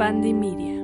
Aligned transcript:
Bandy 0.00 0.32
Media. 0.32 0.82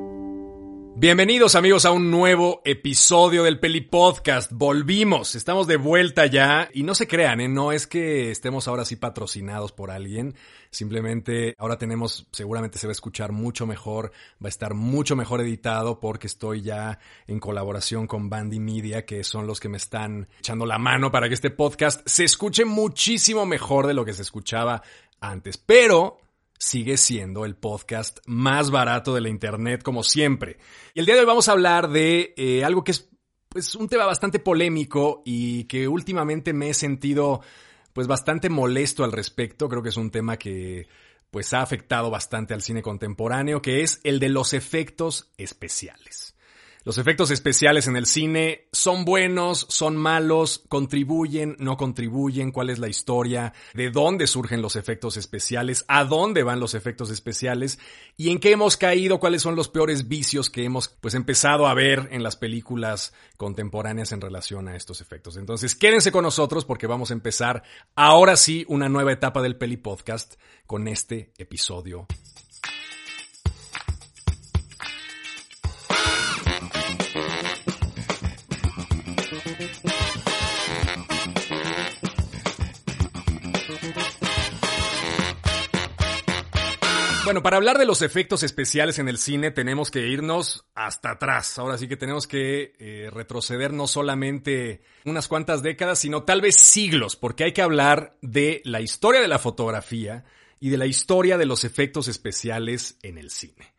Bienvenidos 0.95 1.55
amigos 1.55 1.87
a 1.87 1.91
un 1.91 2.11
nuevo 2.11 2.61
episodio 2.67 3.45
del 3.45 3.59
Peli 3.59 3.81
Podcast. 3.81 4.53
Volvimos, 4.53 5.35
estamos 5.35 5.67
de 5.67 5.79
vuelta 5.79 6.27
ya 6.27 6.69
y 6.75 6.83
no 6.83 6.95
se 6.95 7.09
crean, 7.09 7.41
¿eh? 7.41 7.49
no 7.49 7.73
es 7.73 7.87
que 7.87 8.31
estemos 8.31 8.69
ahora 8.69 8.85
sí 8.85 8.97
patrocinados 8.97 9.73
por 9.73 9.91
alguien, 9.91 10.35
simplemente 10.69 11.55
ahora 11.57 11.79
tenemos, 11.79 12.27
seguramente 12.31 12.77
se 12.77 12.87
va 12.87 12.91
a 12.91 12.93
escuchar 12.93 13.33
mucho 13.33 13.67
mejor, 13.67 14.13
va 14.35 14.49
a 14.49 14.51
estar 14.51 14.75
mucho 14.75 15.17
mejor 15.17 15.41
editado 15.41 15.99
porque 15.99 16.27
estoy 16.27 16.61
ya 16.61 16.99
en 17.27 17.41
colaboración 17.41 18.07
con 18.07 18.29
Bandy 18.29 18.61
Media, 18.61 19.07
que 19.07 19.25
son 19.25 19.47
los 19.47 19.61
que 19.61 19.71
me 19.71 19.79
están 19.79 20.29
echando 20.41 20.67
la 20.67 20.77
mano 20.77 21.11
para 21.11 21.29
que 21.29 21.35
este 21.35 21.49
podcast 21.49 22.07
se 22.07 22.25
escuche 22.25 22.67
muchísimo 22.67 23.47
mejor 23.47 23.87
de 23.87 23.95
lo 23.95 24.05
que 24.05 24.13
se 24.13 24.21
escuchaba 24.21 24.83
antes. 25.21 25.57
Pero 25.57 26.19
sigue 26.59 26.97
siendo 26.97 27.45
el 27.45 27.57
podcast 27.57 28.19
más 28.27 28.71
barato 28.71 29.15
de 29.15 29.21
la 29.21 29.29
Internet, 29.29 29.83
como 29.83 30.03
siempre. 30.03 30.59
Y 30.95 31.01
el 31.01 31.07
día 31.07 31.15
de 31.15 31.21
hoy 31.21 31.27
vamos 31.27 31.49
a 31.49 31.53
hablar 31.53 31.89
de 31.89 32.35
eh, 32.37 32.65
algo 32.65 32.85
que 32.85 32.93
es 32.93 33.09
pues, 33.49 33.75
un 33.75 33.89
tema 33.89 34.05
bastante 34.05 34.39
polémico 34.39 35.23
y 35.25 35.65
que 35.65 35.89
últimamente 35.89 36.53
me 36.53 36.71
he 36.71 36.75
sentido 36.75 37.41
pues 37.93 38.07
bastante 38.07 38.51
molesto 38.51 39.05
al 39.05 39.13
respecto. 39.13 39.69
Creo 39.69 39.83
que 39.83 39.89
es 39.89 39.97
un 39.97 40.11
tema 40.11 40.37
que 40.37 40.87
pues 41.31 41.53
ha 41.53 41.63
afectado 41.63 42.11
bastante 42.11 42.55
al 42.55 42.63
cine 42.63 42.83
contemporáneo, 42.83 43.61
que 43.61 43.83
es 43.83 44.01
el 44.05 44.21
de 44.21 44.29
los 44.29 44.53
efectos 44.53 45.33
especiales. 45.39 46.36
Los 46.87 46.99
efectos 46.99 47.33
especiales 47.33 47.89
en 47.89 47.97
el 47.97 48.07
cine 48.07 48.69
son 48.71 49.05
buenos, 49.05 49.67
son 49.69 49.97
malos, 49.97 50.63
contribuyen, 50.69 51.57
no 51.59 51.77
contribuyen, 51.77 52.53
cuál 52.53 52.71
es 52.71 52.79
la 52.79 52.87
historia, 52.87 53.55
de 53.75 53.91
dónde 53.91 54.29
surgen 54.29 54.63
los 54.63 54.77
efectos 54.77 55.17
especiales, 55.17 55.85
a 55.89 56.05
dónde 56.05 56.45
van 56.45 56.61
los 56.61 56.75
efectos 56.75 57.11
especiales 57.11 57.81
y 58.17 58.31
en 58.31 58.39
qué 58.39 58.53
hemos 58.53 58.77
caído, 58.77 59.19
cuáles 59.19 59.43
son 59.43 59.57
los 59.57 59.69
peores 59.69 60.07
vicios 60.07 60.49
que 60.49 60.63
hemos 60.63 60.87
pues 61.01 61.15
empezado 61.15 61.67
a 61.67 61.75
ver 61.75 62.07
en 62.13 62.23
las 62.23 62.37
películas 62.37 63.13
contemporáneas 63.37 64.13
en 64.13 64.21
relación 64.21 64.69
a 64.69 64.77
estos 64.77 65.01
efectos. 65.01 65.37
Entonces, 65.37 65.75
quédense 65.75 66.13
con 66.13 66.23
nosotros 66.23 66.65
porque 66.65 66.87
vamos 66.87 67.11
a 67.11 67.15
empezar 67.15 67.65
ahora 67.97 68.37
sí 68.37 68.65
una 68.69 68.89
nueva 68.89 69.11
etapa 69.11 69.43
del 69.43 69.57
Peli 69.57 69.77
Podcast 69.77 70.37
con 70.67 70.87
este 70.87 71.33
episodio 71.37 72.07
Bueno, 87.27 87.43
para 87.43 87.57
hablar 87.57 87.77
de 87.77 87.87
los 87.87 88.03
efectos 88.03 88.45
especiales 88.45 89.01
en 89.01 89.09
el 89.09 89.19
cine 89.19 89.51
tenemos 89.51 89.91
que 89.91 90.07
irnos 90.07 90.65
hasta 90.77 91.11
atrás. 91.11 91.59
Ahora 91.59 91.77
sí 91.77 91.89
que 91.89 91.97
tenemos 91.97 92.29
que 92.29 92.77
eh, 92.79 93.11
retroceder 93.13 93.73
no 93.73 93.89
solamente 93.89 94.83
unas 95.05 95.27
cuantas 95.27 95.61
décadas, 95.61 95.99
sino 95.99 96.23
tal 96.23 96.41
vez 96.41 96.55
siglos, 96.55 97.17
porque 97.17 97.43
hay 97.43 97.53
que 97.53 97.63
hablar 97.63 98.17
de 98.23 98.63
la 98.65 98.81
historia 98.81 99.21
de 99.21 99.27
la 99.27 99.41
fotografía 99.41 100.25
y 100.61 100.69
de 100.69 100.77
la 100.77 100.87
historia 100.87 101.37
de 101.37 101.47
los 101.47 101.65
efectos 101.65 102.07
especiales 102.07 102.97
en 103.03 103.19
el 103.19 103.31
cine. 103.31 103.75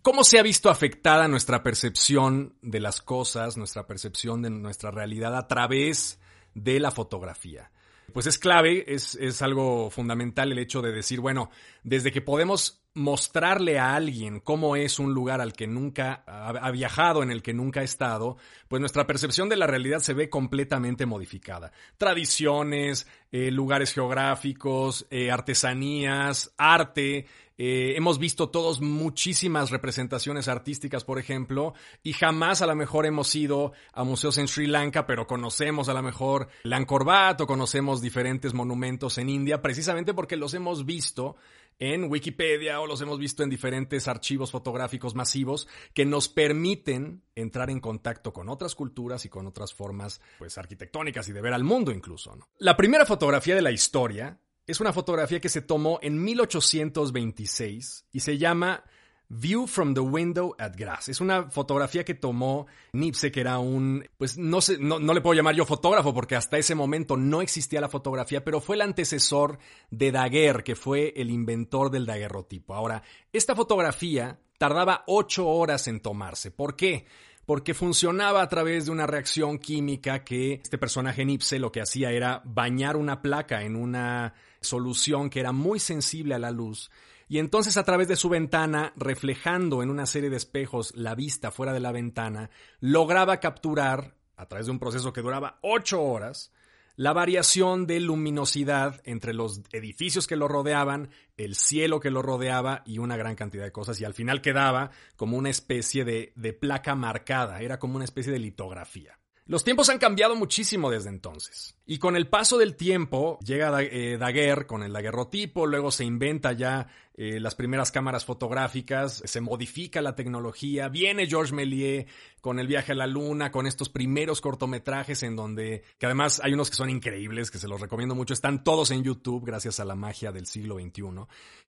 ¿Cómo 0.00 0.24
se 0.24 0.38
ha 0.38 0.42
visto 0.42 0.70
afectada 0.70 1.28
nuestra 1.28 1.62
percepción 1.62 2.54
de 2.62 2.80
las 2.80 3.02
cosas, 3.02 3.58
nuestra 3.58 3.86
percepción 3.86 4.40
de 4.40 4.48
nuestra 4.48 4.90
realidad 4.90 5.36
a 5.36 5.48
través 5.48 6.18
de 6.54 6.80
la 6.80 6.90
fotografía? 6.90 7.70
Pues 8.12 8.26
es 8.26 8.38
clave, 8.38 8.84
es, 8.88 9.14
es 9.16 9.42
algo 9.42 9.90
fundamental 9.90 10.50
el 10.50 10.58
hecho 10.58 10.80
de 10.80 10.92
decir, 10.92 11.20
bueno, 11.20 11.50
desde 11.86 12.10
que 12.10 12.20
podemos 12.20 12.82
mostrarle 12.94 13.78
a 13.78 13.94
alguien 13.94 14.40
cómo 14.40 14.74
es 14.74 14.98
un 14.98 15.14
lugar 15.14 15.40
al 15.40 15.52
que 15.52 15.68
nunca 15.68 16.24
ha, 16.26 16.70
viajado, 16.72 17.22
en 17.22 17.30
el 17.30 17.42
que 17.42 17.54
nunca 17.54 17.80
ha 17.80 17.84
estado, 17.84 18.38
pues 18.66 18.80
nuestra 18.80 19.06
percepción 19.06 19.48
de 19.48 19.56
la 19.56 19.68
realidad 19.68 20.00
se 20.00 20.12
ve 20.12 20.28
completamente 20.28 21.06
modificada. 21.06 21.70
Tradiciones, 21.96 23.06
eh, 23.30 23.52
lugares 23.52 23.92
geográficos, 23.92 25.06
eh, 25.10 25.30
artesanías, 25.30 26.54
arte. 26.56 27.26
Eh, 27.58 27.94
hemos 27.96 28.18
visto 28.18 28.48
todos 28.48 28.80
muchísimas 28.80 29.70
representaciones 29.70 30.48
artísticas, 30.48 31.04
por 31.04 31.18
ejemplo, 31.18 31.74
y 32.02 32.14
jamás 32.14 32.62
a 32.62 32.66
lo 32.66 32.74
mejor 32.74 33.06
hemos 33.06 33.34
ido 33.34 33.72
a 33.92 34.04
museos 34.04 34.38
en 34.38 34.48
Sri 34.48 34.66
Lanka, 34.66 35.06
pero 35.06 35.26
conocemos 35.26 35.88
a 35.88 35.94
lo 35.94 36.02
mejor 36.02 36.48
Wat 36.64 37.40
o 37.40 37.46
conocemos 37.46 38.02
diferentes 38.02 38.54
monumentos 38.54 39.18
en 39.18 39.28
India, 39.28 39.62
precisamente 39.62 40.14
porque 40.14 40.36
los 40.36 40.52
hemos 40.54 40.84
visto 40.84 41.36
en 41.78 42.10
Wikipedia 42.10 42.80
o 42.80 42.86
los 42.86 43.00
hemos 43.00 43.18
visto 43.18 43.42
en 43.42 43.50
diferentes 43.50 44.08
archivos 44.08 44.50
fotográficos 44.50 45.14
masivos 45.14 45.68
que 45.92 46.04
nos 46.04 46.28
permiten 46.28 47.22
entrar 47.34 47.70
en 47.70 47.80
contacto 47.80 48.32
con 48.32 48.48
otras 48.48 48.74
culturas 48.74 49.24
y 49.24 49.28
con 49.28 49.46
otras 49.46 49.74
formas 49.74 50.20
pues 50.38 50.56
arquitectónicas 50.58 51.28
y 51.28 51.32
de 51.32 51.40
ver 51.40 51.52
al 51.52 51.64
mundo 51.64 51.92
incluso. 51.92 52.36
La 52.58 52.76
primera 52.76 53.06
fotografía 53.06 53.54
de 53.54 53.62
la 53.62 53.70
historia 53.70 54.40
es 54.66 54.80
una 54.80 54.92
fotografía 54.92 55.40
que 55.40 55.48
se 55.48 55.62
tomó 55.62 55.98
en 56.02 56.22
1826 56.22 58.06
y 58.10 58.20
se 58.20 58.38
llama 58.38 58.84
View 59.28 59.66
from 59.66 59.94
the 59.94 60.00
Window 60.00 60.54
at 60.58 60.74
Grass. 60.76 61.08
Es 61.08 61.20
una 61.20 61.50
fotografía 61.50 62.04
que 62.04 62.14
tomó 62.14 62.66
Nipse, 62.92 63.32
que 63.32 63.40
era 63.40 63.58
un, 63.58 64.08
pues 64.18 64.38
no 64.38 64.60
sé, 64.60 64.78
no, 64.78 64.98
le 64.98 65.20
puedo 65.20 65.34
llamar 65.34 65.56
yo 65.56 65.66
fotógrafo 65.66 66.14
porque 66.14 66.36
hasta 66.36 66.58
ese 66.58 66.76
momento 66.76 67.16
no 67.16 67.42
existía 67.42 67.80
la 67.80 67.88
fotografía, 67.88 68.44
pero 68.44 68.60
fue 68.60 68.76
el 68.76 68.82
antecesor 68.82 69.58
de 69.90 70.12
Daguerre, 70.12 70.62
que 70.62 70.76
fue 70.76 71.12
el 71.16 71.30
inventor 71.30 71.90
del 71.90 72.06
daguerrotipo. 72.06 72.74
Ahora, 72.74 73.02
esta 73.32 73.56
fotografía 73.56 74.38
tardaba 74.58 75.02
ocho 75.08 75.48
horas 75.48 75.88
en 75.88 76.00
tomarse. 76.00 76.50
¿Por 76.50 76.76
qué? 76.76 77.06
porque 77.46 77.74
funcionaba 77.74 78.42
a 78.42 78.48
través 78.48 78.86
de 78.86 78.90
una 78.90 79.06
reacción 79.06 79.58
química 79.58 80.24
que 80.24 80.54
este 80.54 80.78
personaje 80.78 81.24
Nipse 81.24 81.60
lo 81.60 81.70
que 81.70 81.80
hacía 81.80 82.10
era 82.10 82.42
bañar 82.44 82.96
una 82.96 83.22
placa 83.22 83.62
en 83.62 83.76
una 83.76 84.34
solución 84.60 85.30
que 85.30 85.38
era 85.38 85.52
muy 85.52 85.78
sensible 85.78 86.34
a 86.34 86.40
la 86.40 86.50
luz 86.50 86.90
y 87.28 87.38
entonces 87.38 87.76
a 87.76 87.84
través 87.84 88.08
de 88.08 88.16
su 88.16 88.28
ventana, 88.28 88.92
reflejando 88.96 89.82
en 89.82 89.90
una 89.90 90.06
serie 90.06 90.30
de 90.30 90.36
espejos 90.36 90.94
la 90.94 91.14
vista 91.14 91.50
fuera 91.50 91.72
de 91.72 91.80
la 91.80 91.92
ventana, 91.92 92.50
lograba 92.80 93.40
capturar, 93.40 94.14
a 94.36 94.46
través 94.46 94.66
de 94.66 94.72
un 94.72 94.78
proceso 94.78 95.12
que 95.12 95.22
duraba 95.22 95.58
ocho 95.62 96.02
horas, 96.02 96.52
la 96.94 97.12
variación 97.12 97.86
de 97.86 98.00
luminosidad 98.00 99.02
entre 99.04 99.34
los 99.34 99.60
edificios 99.72 100.26
que 100.26 100.36
lo 100.36 100.48
rodeaban, 100.48 101.10
el 101.36 101.54
cielo 101.54 102.00
que 102.00 102.10
lo 102.10 102.22
rodeaba 102.22 102.82
y 102.86 102.98
una 102.98 103.18
gran 103.18 103.34
cantidad 103.34 103.64
de 103.64 103.72
cosas. 103.72 104.00
Y 104.00 104.04
al 104.04 104.14
final 104.14 104.40
quedaba 104.40 104.90
como 105.16 105.36
una 105.36 105.50
especie 105.50 106.04
de, 106.04 106.32
de 106.36 106.52
placa 106.54 106.94
marcada, 106.94 107.60
era 107.60 107.78
como 107.78 107.96
una 107.96 108.04
especie 108.06 108.32
de 108.32 108.38
litografía. 108.38 109.18
Los 109.44 109.62
tiempos 109.62 109.90
han 109.90 109.98
cambiado 109.98 110.36
muchísimo 110.36 110.90
desde 110.90 111.10
entonces. 111.10 111.75
Y 111.88 111.98
con 111.98 112.16
el 112.16 112.26
paso 112.26 112.58
del 112.58 112.74
tiempo 112.74 113.38
llega 113.44 113.80
eh, 113.80 114.18
Daguerre 114.18 114.66
con 114.66 114.82
el 114.82 114.92
daguerrotipo, 114.92 115.66
luego 115.66 115.92
se 115.92 116.04
inventa 116.04 116.52
ya 116.52 116.88
eh, 117.18 117.40
las 117.40 117.54
primeras 117.54 117.90
cámaras 117.90 118.26
fotográficas, 118.26 119.22
se 119.24 119.40
modifica 119.40 120.02
la 120.02 120.14
tecnología, 120.14 120.88
viene 120.88 121.26
Georges 121.26 121.52
Méliès 121.52 122.06
con 122.42 122.58
el 122.58 122.66
viaje 122.66 122.92
a 122.92 122.94
la 122.94 123.06
luna, 123.06 123.50
con 123.50 123.66
estos 123.66 123.88
primeros 123.88 124.42
cortometrajes 124.42 125.22
en 125.22 125.34
donde, 125.34 125.82
que 125.98 126.04
además 126.04 126.42
hay 126.44 126.52
unos 126.52 126.68
que 126.68 126.76
son 126.76 126.90
increíbles, 126.90 127.50
que 127.50 127.58
se 127.58 127.68
los 127.68 127.80
recomiendo 127.80 128.14
mucho, 128.14 128.34
están 128.34 128.62
todos 128.62 128.90
en 128.90 129.02
YouTube 129.02 129.46
gracias 129.46 129.80
a 129.80 129.86
la 129.86 129.94
magia 129.94 130.30
del 130.30 130.46
siglo 130.46 130.78
XXI. 130.78 131.04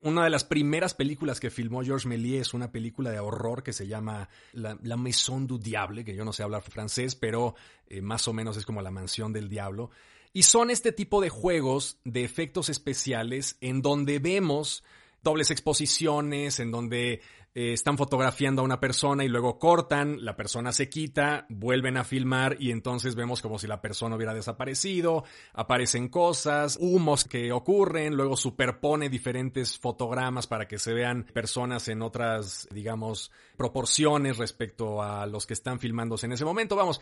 Una 0.02 0.24
de 0.24 0.30
las 0.30 0.44
primeras 0.44 0.92
películas 0.92 1.40
que 1.40 1.48
filmó 1.48 1.82
Georges 1.82 2.06
Méliès 2.06 2.42
es 2.42 2.54
una 2.54 2.70
película 2.70 3.10
de 3.10 3.18
horror 3.18 3.62
que 3.62 3.72
se 3.72 3.86
llama 3.86 4.28
La, 4.52 4.96
Maison 4.98 5.46
du 5.46 5.58
Diable, 5.58 6.04
que 6.04 6.14
yo 6.14 6.26
no 6.26 6.34
sé 6.34 6.42
hablar 6.42 6.60
francés, 6.60 7.14
pero 7.14 7.54
eh, 7.86 8.02
más 8.02 8.28
o 8.28 8.34
menos 8.34 8.58
es 8.58 8.66
como 8.66 8.82
la 8.82 8.90
mansión 8.90 9.32
del 9.32 9.48
diablo. 9.48 9.90
Y 10.32 10.42
son 10.42 10.70
este 10.70 10.92
tipo 10.92 11.20
de 11.20 11.30
juegos 11.30 11.98
de 12.04 12.24
efectos 12.24 12.68
especiales 12.68 13.56
en 13.60 13.82
donde 13.82 14.18
vemos 14.18 14.84
dobles 15.22 15.50
exposiciones, 15.50 16.60
en 16.60 16.70
donde 16.70 17.20
eh, 17.54 17.72
están 17.72 17.96
fotografiando 17.98 18.62
a 18.62 18.64
una 18.64 18.78
persona 18.78 19.24
y 19.24 19.28
luego 19.28 19.58
cortan, 19.58 20.24
la 20.24 20.36
persona 20.36 20.70
se 20.70 20.88
quita, 20.88 21.46
vuelven 21.48 21.96
a 21.96 22.04
filmar 22.04 22.56
y 22.60 22.70
entonces 22.70 23.16
vemos 23.16 23.42
como 23.42 23.58
si 23.58 23.66
la 23.66 23.80
persona 23.80 24.16
hubiera 24.16 24.32
desaparecido, 24.32 25.24
aparecen 25.54 26.08
cosas, 26.08 26.78
humos 26.80 27.24
que 27.24 27.50
ocurren, 27.50 28.14
luego 28.14 28.36
superpone 28.36 29.08
diferentes 29.08 29.78
fotogramas 29.78 30.46
para 30.46 30.68
que 30.68 30.78
se 30.78 30.92
vean 30.92 31.24
personas 31.24 31.88
en 31.88 32.02
otras, 32.02 32.68
digamos, 32.70 33.32
proporciones 33.56 34.36
respecto 34.36 35.02
a 35.02 35.26
los 35.26 35.46
que 35.46 35.54
están 35.54 35.80
filmándose 35.80 36.26
en 36.26 36.32
ese 36.32 36.44
momento. 36.44 36.76
Vamos, 36.76 37.00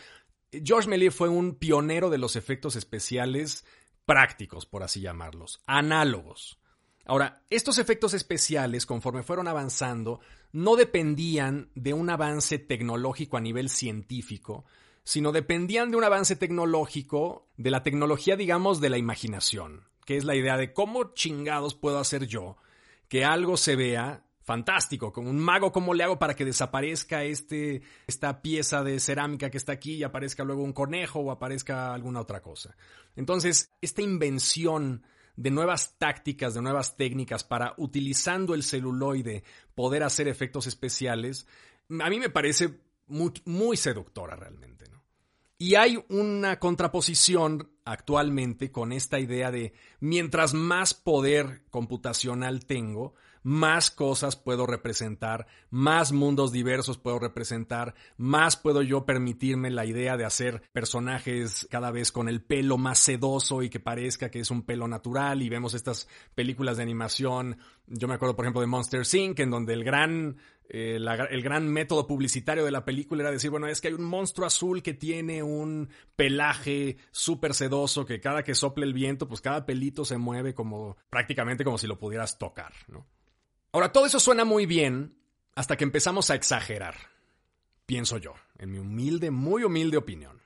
George 0.52 0.88
Méliès 0.88 1.14
fue 1.14 1.28
un 1.28 1.54
pionero 1.54 2.10
de 2.10 2.19
los 2.19 2.37
efectos 2.37 2.76
especiales 2.76 3.64
prácticos, 4.04 4.66
por 4.66 4.82
así 4.82 5.00
llamarlos, 5.00 5.60
análogos. 5.66 6.58
Ahora, 7.04 7.43
estos 7.50 7.78
efectos 7.78 8.14
especiales, 8.14 8.87
conforme 8.87 9.22
fueron 9.22 9.48
avanzando, 9.48 10.20
no 10.52 10.76
dependían 10.76 11.70
de 11.75 11.93
un 11.94 12.10
avance 12.10 12.58
tecnológico 12.58 13.37
a 13.37 13.40
nivel 13.40 13.69
científico, 13.69 14.64
sino 15.04 15.31
dependían 15.31 15.90
de 15.90 15.96
un 15.96 16.04
avance 16.04 16.34
tecnológico, 16.34 17.48
de 17.56 17.70
la 17.70 17.82
tecnología, 17.82 18.37
digamos, 18.37 18.81
de 18.81 18.90
la 18.90 18.98
imaginación, 18.98 19.84
que 20.04 20.16
es 20.16 20.25
la 20.25 20.34
idea 20.34 20.56
de 20.56 20.72
cómo 20.72 21.14
chingados 21.14 21.75
puedo 21.75 21.98
hacer 21.98 22.26
yo 22.26 22.56
que 23.08 23.25
algo 23.25 23.56
se 23.56 23.76
vea 23.76 24.25
fantástico, 24.46 25.12
con 25.12 25.26
un 25.26 25.40
mago, 25.40 25.72
¿cómo 25.72 25.93
le 25.93 26.04
hago 26.04 26.20
para 26.20 26.34
que 26.34 26.44
desaparezca 26.44 27.25
este, 27.25 27.82
esta 28.06 28.40
pieza 28.40 28.84
de 28.84 29.00
cerámica 29.00 29.50
que 29.50 29.58
está 29.58 29.72
aquí 29.72 29.94
y 29.94 30.04
aparezca 30.04 30.44
luego 30.44 30.62
un 30.62 30.72
conejo 30.72 31.19
o 31.19 31.32
aparezca 31.32 31.93
alguna 31.93 32.20
otra 32.20 32.40
cosa? 32.40 32.76
Entonces, 33.16 33.72
esta 33.81 34.02
invención 34.02 35.02
de 35.34 35.50
nuevas 35.50 35.98
tácticas, 35.98 36.54
de 36.54 36.62
nuevas 36.62 36.96
técnicas 36.96 37.43
para, 37.43 37.75
utilizando 37.76 38.54
el 38.54 38.62
celuloide, 38.62 39.43
poder 39.75 40.04
hacer 40.04 40.28
efectos 40.28 40.69
especiales, 40.69 41.48
a 42.00 42.08
mí 42.08 42.20
me 42.20 42.31
parece 42.31 42.81
muy, 43.08 43.76
seductora 43.76 44.37
realmente. 44.37 44.87
Y 45.58 45.75
hay 45.75 45.98
una 46.08 46.60
contraposición 46.60 47.70
actualmente 47.84 48.70
con 48.70 48.93
esta 48.93 49.19
idea 49.19 49.50
de 49.50 49.72
mientras 49.98 50.54
más 50.54 50.94
poder 50.94 51.64
computacional 51.70 52.64
tengo, 52.64 53.14
más 53.46 53.93
cosas 53.93 54.34
puedo 54.34 54.66
representar, 54.66 55.46
más 55.70 56.10
mundos 56.10 56.50
diversos 56.50 56.98
puedo 56.98 57.20
representar, 57.20 57.94
más 58.16 58.56
puedo 58.56 58.82
yo 58.82 59.06
permitirme 59.06 59.70
la 59.70 59.84
idea 59.84 60.16
de 60.16 60.25
hacer 60.25 60.62
personajes 60.72 61.69
cada 61.70 61.93
vez 61.93 62.10
con 62.10 62.28
el 62.28 62.43
pelo 62.43 62.76
más 62.76 62.98
sedoso 62.98 63.62
y 63.62 63.70
que 63.70 63.78
parezca 63.78 64.32
que 64.32 64.40
es 64.40 64.50
un 64.50 64.62
pelo 64.62 64.88
natural 64.88 65.43
y 65.43 65.48
vemos 65.48 65.75
estas 65.75 66.08
películas 66.34 66.78
de 66.78 66.82
animación, 66.82 67.56
yo 67.87 68.08
me 68.08 68.14
acuerdo 68.14 68.34
por 68.34 68.46
ejemplo 68.46 68.62
de 68.62 68.66
Monster 68.66 69.02
Inc., 69.12 69.38
en 69.38 69.50
donde 69.50 69.75
el 69.75 69.84
gran 69.84 70.38
eh, 70.69 70.98
el 71.31 71.43
gran 71.43 71.69
método 71.69 72.04
publicitario 72.04 72.64
de 72.64 72.72
la 72.72 72.84
película 72.84 73.22
era 73.22 73.31
decir, 73.31 73.50
bueno, 73.50 73.69
es 73.69 73.81
que 73.81 73.87
hay 73.87 73.94
un 73.94 74.02
monstruo 74.02 74.44
azul 74.44 74.82
que 74.82 74.94
tiene 74.94 75.44
un 75.44 75.88
pelaje 76.16 76.96
súper 77.12 77.54
sedoso 77.54 78.04
que 78.04 78.19
cada 78.19 78.43
que 78.43 78.56
sople 78.56 78.87
el 78.87 78.93
viento, 78.93 79.28
pues 79.28 79.40
cada 79.40 79.64
pelito 79.64 80.04
se 80.04 80.19
mueve 80.19 80.52
como 80.52 80.96
prácticamente 81.08 81.62
como 81.62 81.78
si 81.78 81.87
lo 81.87 82.00
pudieras 82.00 82.38
tocar, 82.38 82.72
¿no? 82.88 83.06
Ahora, 83.73 83.93
todo 83.93 84.07
eso 84.07 84.21
suena 84.21 84.45
muy 84.45 84.67
bien 84.67 85.17
hasta 85.55 85.77
que 85.77 85.85
empezamos 85.85 86.31
a 86.31 86.35
exagerar, 86.35 86.97
pienso 87.87 88.19
yo, 88.19 88.35
en 88.59 88.71
mi 88.71 88.79
humilde, 88.79 89.31
muy 89.31 89.65
humilde 89.65 89.97
opinión. 89.97 90.41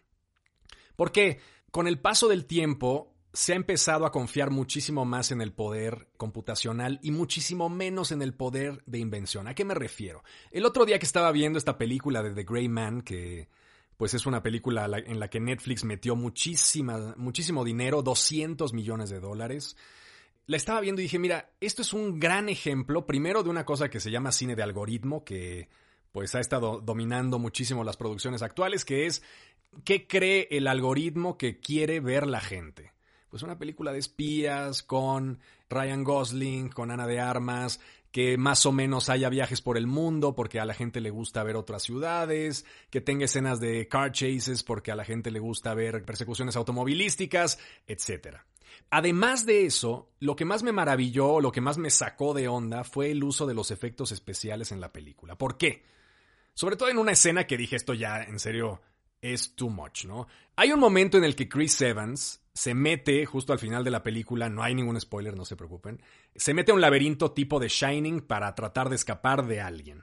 Porque 0.97 1.41
con 1.71 1.87
el 1.87 1.99
paso 1.99 2.29
del 2.29 2.47
tiempo 2.47 3.15
se 3.33 3.53
ha 3.53 3.57
empezado 3.57 4.07
a 4.07 4.13
confiar 4.13 4.51
muchísimo 4.51 5.05
más 5.05 5.31
en 5.31 5.41
el 5.41 5.53
poder 5.53 6.09
computacional 6.17 6.99
y 7.03 7.13
muchísimo 7.13 7.69
menos 7.69 8.11
en 8.13 8.23
el 8.23 8.35
poder 8.35 8.83
de 8.87 8.99
invención. 8.99 9.47
¿A 9.47 9.55
qué 9.55 9.65
me 9.65 9.75
refiero? 9.75 10.25
El 10.51 10.65
otro 10.65 10.85
día 10.85 10.99
que 10.99 11.07
estaba 11.07 11.31
viendo 11.31 11.59
esta 11.59 11.79
película 11.79 12.23
de 12.23 12.33
The 12.33 12.43
Grey 12.45 12.69
Man, 12.69 13.03
que 13.03 13.49
pues 13.97 14.15
es 14.15 14.27
una 14.27 14.43
película 14.43 14.87
en 15.07 15.21
la 15.21 15.29
que 15.29 15.41
Netflix 15.41 15.85
metió 15.85 16.17
muchísima, 16.17 17.15
muchísimo 17.17 17.65
dinero, 17.65 18.03
200 18.03 18.73
millones 18.73 19.11
de 19.11 19.21
dólares. 19.21 19.77
La 20.51 20.57
estaba 20.57 20.81
viendo 20.81 21.01
y 21.01 21.05
dije, 21.05 21.21
mira, 21.21 21.53
esto 21.61 21.83
es 21.83 21.93
un 21.93 22.19
gran 22.19 22.49
ejemplo, 22.49 23.07
primero 23.07 23.45
de 23.45 23.51
una 23.51 23.65
cosa 23.65 23.89
que 23.89 24.01
se 24.01 24.11
llama 24.11 24.33
cine 24.33 24.57
de 24.57 24.65
algoritmo, 24.65 25.25
que 25.25 25.69
pues 26.11 26.35
ha 26.35 26.41
estado 26.41 26.81
dominando 26.81 27.39
muchísimo 27.39 27.85
las 27.85 27.97
producciones 27.97 28.43
actuales, 28.43 28.85
que 28.85 29.07
es 29.07 29.23
qué 29.85 30.09
cree 30.09 30.49
el 30.51 30.67
algoritmo 30.67 31.39
que 31.39 31.61
quiere 31.61 32.01
ver 32.01 32.27
la 32.27 32.41
gente 32.41 32.93
pues 33.29 33.45
una 33.45 33.59
película 33.59 33.93
de 33.93 34.01
espías 34.01 34.83
con 34.83 35.39
Ryan 35.69 36.03
Gosling, 36.03 36.69
con 36.69 36.91
Ana 36.91 37.07
de 37.07 37.21
Armas, 37.21 37.79
que 38.11 38.37
más 38.37 38.67
o 38.67 38.73
menos 38.73 39.09
haya 39.09 39.29
viajes 39.29 39.63
por 39.63 39.79
el 39.79 39.87
mundo 39.87 40.35
porque 40.35 40.59
a 40.59 40.65
la 40.65 40.75
gente 40.75 41.01
le 41.01 41.11
gusta 41.11 41.45
ver 41.45 41.55
otras 41.55 41.85
ciudades, 41.85 42.67
que 42.91 43.01
tenga 43.01 43.27
escenas 43.27 43.61
de 43.61 43.87
car 43.87 44.11
chases 44.11 44.65
porque 44.65 44.91
a 44.91 44.97
la 44.97 45.05
gente 45.05 45.31
le 45.31 45.39
gusta 45.39 45.75
ver 45.75 46.05
persecuciones 46.05 46.57
automovilísticas, 46.57 47.61
etc. 47.87 48.39
Además 48.91 49.47
de 49.47 49.67
eso, 49.67 50.11
lo 50.19 50.37
que 50.37 50.45
más 50.45 50.63
me 50.63 50.73
maravilló, 50.73 51.41
lo 51.41 51.53
que 51.53 51.61
más 51.61 51.79
me 51.79 51.91
sacó 51.91 52.35
de 52.35 52.49
onda 52.49 52.85
fue 52.85 53.11
el 53.11 53.23
uso 53.25 53.47
de 53.47 53.55
los 53.55 53.71
efectos 53.71 54.13
especiales 54.13 54.73
en 54.73 54.81
la 54.81 54.93
película. 54.93 55.37
¿Por 55.37 55.57
qué? 55.57 55.85
Sobre 56.55 56.77
todo 56.77 56.89
en 56.89 56.99
una 56.99 57.13
escena 57.13 57.47
que 57.47 57.57
dije 57.57 57.77
esto 57.77 57.95
ya, 57.95 58.23
en 58.23 58.39
serio, 58.39 58.81
es 59.23 59.55
too 59.55 59.71
much, 59.71 60.05
¿no? 60.05 60.27
Hay 60.57 60.73
un 60.73 60.81
momento 60.81 61.19
en 61.19 61.25
el 61.25 61.37
que 61.37 61.49
Chris 61.49 61.81
Evans 61.81 62.43
se 62.53 62.75
mete 62.75 63.25
justo 63.27 63.53
al 63.53 63.59
final 63.59 63.85
de 63.85 63.91
la 63.91 64.03
película, 64.03 64.49
no 64.49 64.63
hay 64.63 64.75
ningún 64.75 65.01
spoiler, 65.01 65.37
no 65.37 65.45
se 65.45 65.57
preocupen, 65.57 66.03
se 66.35 66.55
mete 66.55 66.73
a 66.73 66.75
un 66.75 66.81
laberinto 66.81 67.33
tipo 67.33 67.61
de 67.61 67.69
Shining 67.69 68.21
para 68.23 68.55
tratar 68.55 68.89
de 68.89 68.97
escapar 68.97 69.47
de 69.47 69.61
alguien. 69.61 70.03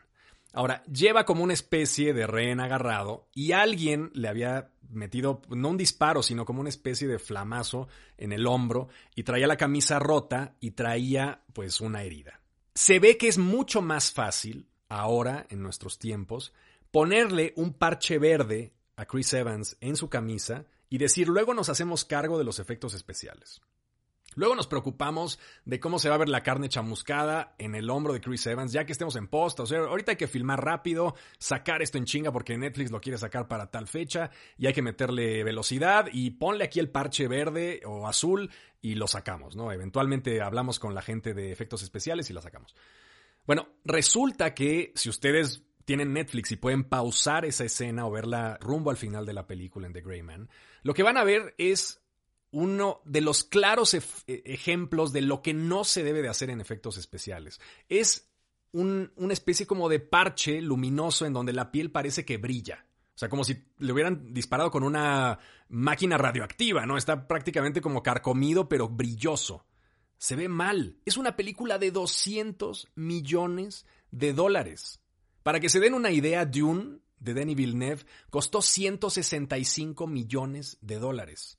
Ahora, 0.58 0.84
lleva 0.86 1.24
como 1.24 1.44
una 1.44 1.54
especie 1.54 2.16
de 2.16 2.26
rehén 2.26 2.60
agarrado 2.60 3.30
y 3.32 3.52
alguien 3.52 4.10
le 4.16 4.28
había 4.28 4.72
metido, 4.90 5.44
no 5.50 5.70
un 5.70 5.78
disparo, 5.78 6.24
sino 6.24 6.46
como 6.46 6.62
una 6.62 6.70
especie 6.70 7.08
de 7.08 7.20
flamazo 7.20 7.88
en 8.18 8.32
el 8.32 8.48
hombro 8.48 8.88
y 9.14 9.22
traía 9.22 9.46
la 9.46 9.56
camisa 9.56 10.00
rota 10.00 10.56
y 10.60 10.72
traía 10.72 11.44
pues 11.54 11.80
una 11.80 12.02
herida. 12.02 12.42
Se 12.74 12.98
ve 12.98 13.18
que 13.18 13.28
es 13.28 13.38
mucho 13.38 13.84
más 13.84 14.12
fácil 14.12 14.68
ahora, 14.90 15.46
en 15.52 15.62
nuestros 15.62 16.00
tiempos, 16.00 16.54
ponerle 16.90 17.54
un 17.56 17.76
parche 17.76 18.18
verde 18.18 18.74
a 18.96 19.06
Chris 19.06 19.34
Evans 19.34 19.78
en 19.80 19.96
su 19.96 20.10
camisa 20.10 20.66
y 20.90 20.98
decir, 20.98 21.28
luego 21.28 21.54
nos 21.54 21.70
hacemos 21.70 22.04
cargo 22.04 22.40
de 22.40 22.46
los 22.46 22.58
efectos 22.58 22.96
especiales. 22.96 23.62
Luego 24.38 24.54
nos 24.54 24.68
preocupamos 24.68 25.40
de 25.66 25.80
cómo 25.80 25.98
se 25.98 26.10
va 26.10 26.16
a 26.16 26.20
ver 26.20 26.30
la 26.30 26.44
carne 26.44 26.70
chamuscada 26.70 27.56
en 27.58 27.74
el 27.74 27.90
hombro 27.90 28.14
de 28.14 28.22
Chris 28.22 28.46
Evans, 28.46 28.72
ya 28.72 28.86
que 28.86 28.92
estemos 28.92 29.16
en 29.16 29.28
post. 29.28 29.60
O 29.62 29.66
sea, 29.66 29.80
ahorita 29.80 30.12
hay 30.12 30.18
que 30.18 30.28
filmar 30.28 30.64
rápido, 30.64 31.16
sacar 31.40 31.82
esto 31.82 31.98
en 31.98 32.06
chinga 32.06 32.32
porque 32.32 32.56
Netflix 32.56 32.92
lo 32.92 33.02
quiere 33.02 33.18
sacar 33.18 33.48
para 33.48 33.72
tal 33.72 33.88
fecha 33.88 34.30
y 34.56 34.68
hay 34.68 34.74
que 34.74 34.84
meterle 34.84 35.44
velocidad 35.44 36.06
y 36.14 36.30
ponle 36.30 36.66
aquí 36.66 36.80
el 36.80 36.92
parche 36.92 37.28
verde 37.28 37.82
o 37.84 38.08
azul 38.08 38.52
y 38.80 38.94
lo 38.94 39.08
sacamos, 39.08 39.56
¿no? 39.56 39.72
Eventualmente 39.72 40.40
hablamos 40.40 40.78
con 40.78 40.94
la 40.94 41.02
gente 41.02 41.34
de 41.34 41.52
efectos 41.52 41.82
especiales 41.82 42.30
y 42.30 42.34
la 42.34 42.44
sacamos. 42.44 42.76
Bueno, 43.48 43.70
resulta 43.86 44.54
que 44.54 44.92
si 44.94 45.10
ustedes 45.10 45.64
tienen 45.84 46.14
Netflix 46.14 46.52
y 46.52 46.58
pueden 46.58 46.84
pausar 46.84 47.44
esa 47.44 47.64
escena 47.64 48.06
o 48.06 48.12
verla 48.12 48.60
rumbo 48.62 48.92
al 48.92 48.98
final 48.98 49.26
de 49.26 49.34
la 49.34 49.48
película 49.48 49.88
en 49.88 49.94
The 49.94 50.02
Grey 50.02 50.22
Man, 50.22 50.48
lo 50.84 50.94
que 50.94 51.02
van 51.02 51.18
a 51.18 51.24
ver 51.24 51.56
es 51.58 52.04
uno 52.52 53.02
de 53.06 53.22
los 53.22 53.44
claros 53.44 53.94
e, 53.94 54.02
ejemplos 54.28 55.14
de 55.14 55.22
lo 55.22 55.42
que 55.42 55.54
no 55.54 55.84
se 55.84 56.04
debe 56.04 56.22
de 56.22 56.30
hacer 56.30 56.50
en 56.50 56.62
efectos 56.62 56.98
especiales. 56.98 57.60
Es 57.90 58.30
una 58.74 59.34
especie 59.34 59.66
como 59.66 59.90
de 59.90 60.00
parche 60.00 60.62
luminoso 60.62 61.26
en 61.26 61.34
donde 61.34 61.54
la 61.54 61.72
piel 61.72 61.90
parece 61.90 62.26
que 62.26 62.38
brilla. 62.38 62.86
O 63.16 63.18
sea, 63.18 63.30
como 63.30 63.44
si 63.44 63.66
le 63.80 63.92
hubieran 63.92 64.32
disparado 64.32 64.70
con 64.70 64.84
una 64.84 65.40
máquina 65.70 66.20
radioactiva, 66.20 66.86
¿no? 66.86 66.98
Está 66.98 67.28
prácticamente 67.28 67.82
como 67.82 68.04
carcomido, 68.04 68.70
pero 68.70 68.88
brilloso. 68.88 69.66
Se 70.20 70.36
ve 70.36 70.48
mal. 70.48 70.98
Es 71.06 71.18
una 71.18 71.36
película 71.36 71.80
de 71.80 71.90
200 71.90 72.90
millones 72.94 73.88
de 74.12 74.34
dólares. 74.34 75.00
Para 75.42 75.60
que 75.60 75.70
se 75.70 75.80
den 75.80 75.96
una 75.96 76.12
idea, 76.12 76.46
Dune, 76.46 77.00
de 77.20 77.34
Denis 77.34 77.56
Villeneuve, 77.56 78.06
costó 78.30 78.62
165 78.62 80.06
millones 80.06 80.78
de 80.82 81.00
dólares. 81.00 81.57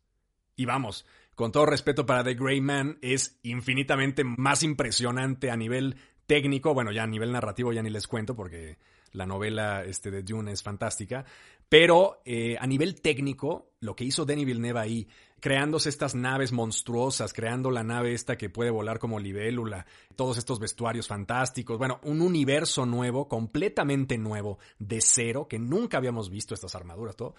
Y 0.58 0.64
vamos, 0.64 1.06
con 1.36 1.52
todo 1.52 1.66
respeto 1.66 2.04
para 2.04 2.24
The 2.24 2.34
Grey 2.34 2.60
Man, 2.60 2.98
es 3.00 3.38
infinitamente 3.44 4.24
más 4.24 4.64
impresionante 4.64 5.52
a 5.52 5.56
nivel 5.56 5.94
técnico, 6.26 6.74
bueno, 6.74 6.90
ya 6.90 7.04
a 7.04 7.06
nivel 7.06 7.30
narrativo 7.30 7.72
ya 7.72 7.80
ni 7.80 7.90
les 7.90 8.08
cuento 8.08 8.34
porque 8.34 8.76
la 9.12 9.24
novela 9.24 9.84
este, 9.84 10.10
de 10.10 10.24
Dune 10.24 10.50
es 10.50 10.64
fantástica, 10.64 11.24
pero 11.68 12.22
eh, 12.24 12.56
a 12.58 12.66
nivel 12.66 13.00
técnico, 13.00 13.70
lo 13.78 13.94
que 13.94 14.02
hizo 14.02 14.24
Denis 14.24 14.46
Villeneuve 14.46 14.80
ahí, 14.80 15.08
creándose 15.38 15.90
estas 15.90 16.16
naves 16.16 16.50
monstruosas, 16.50 17.32
creando 17.32 17.70
la 17.70 17.84
nave 17.84 18.14
esta 18.14 18.36
que 18.36 18.50
puede 18.50 18.70
volar 18.70 18.98
como 18.98 19.20
libélula, 19.20 19.86
todos 20.16 20.38
estos 20.38 20.58
vestuarios 20.58 21.06
fantásticos, 21.06 21.78
bueno, 21.78 22.00
un 22.02 22.20
universo 22.20 22.84
nuevo, 22.84 23.28
completamente 23.28 24.18
nuevo, 24.18 24.58
de 24.80 25.00
cero, 25.00 25.46
que 25.48 25.60
nunca 25.60 25.98
habíamos 25.98 26.30
visto 26.30 26.52
estas 26.52 26.74
armaduras, 26.74 27.14
todo. 27.14 27.36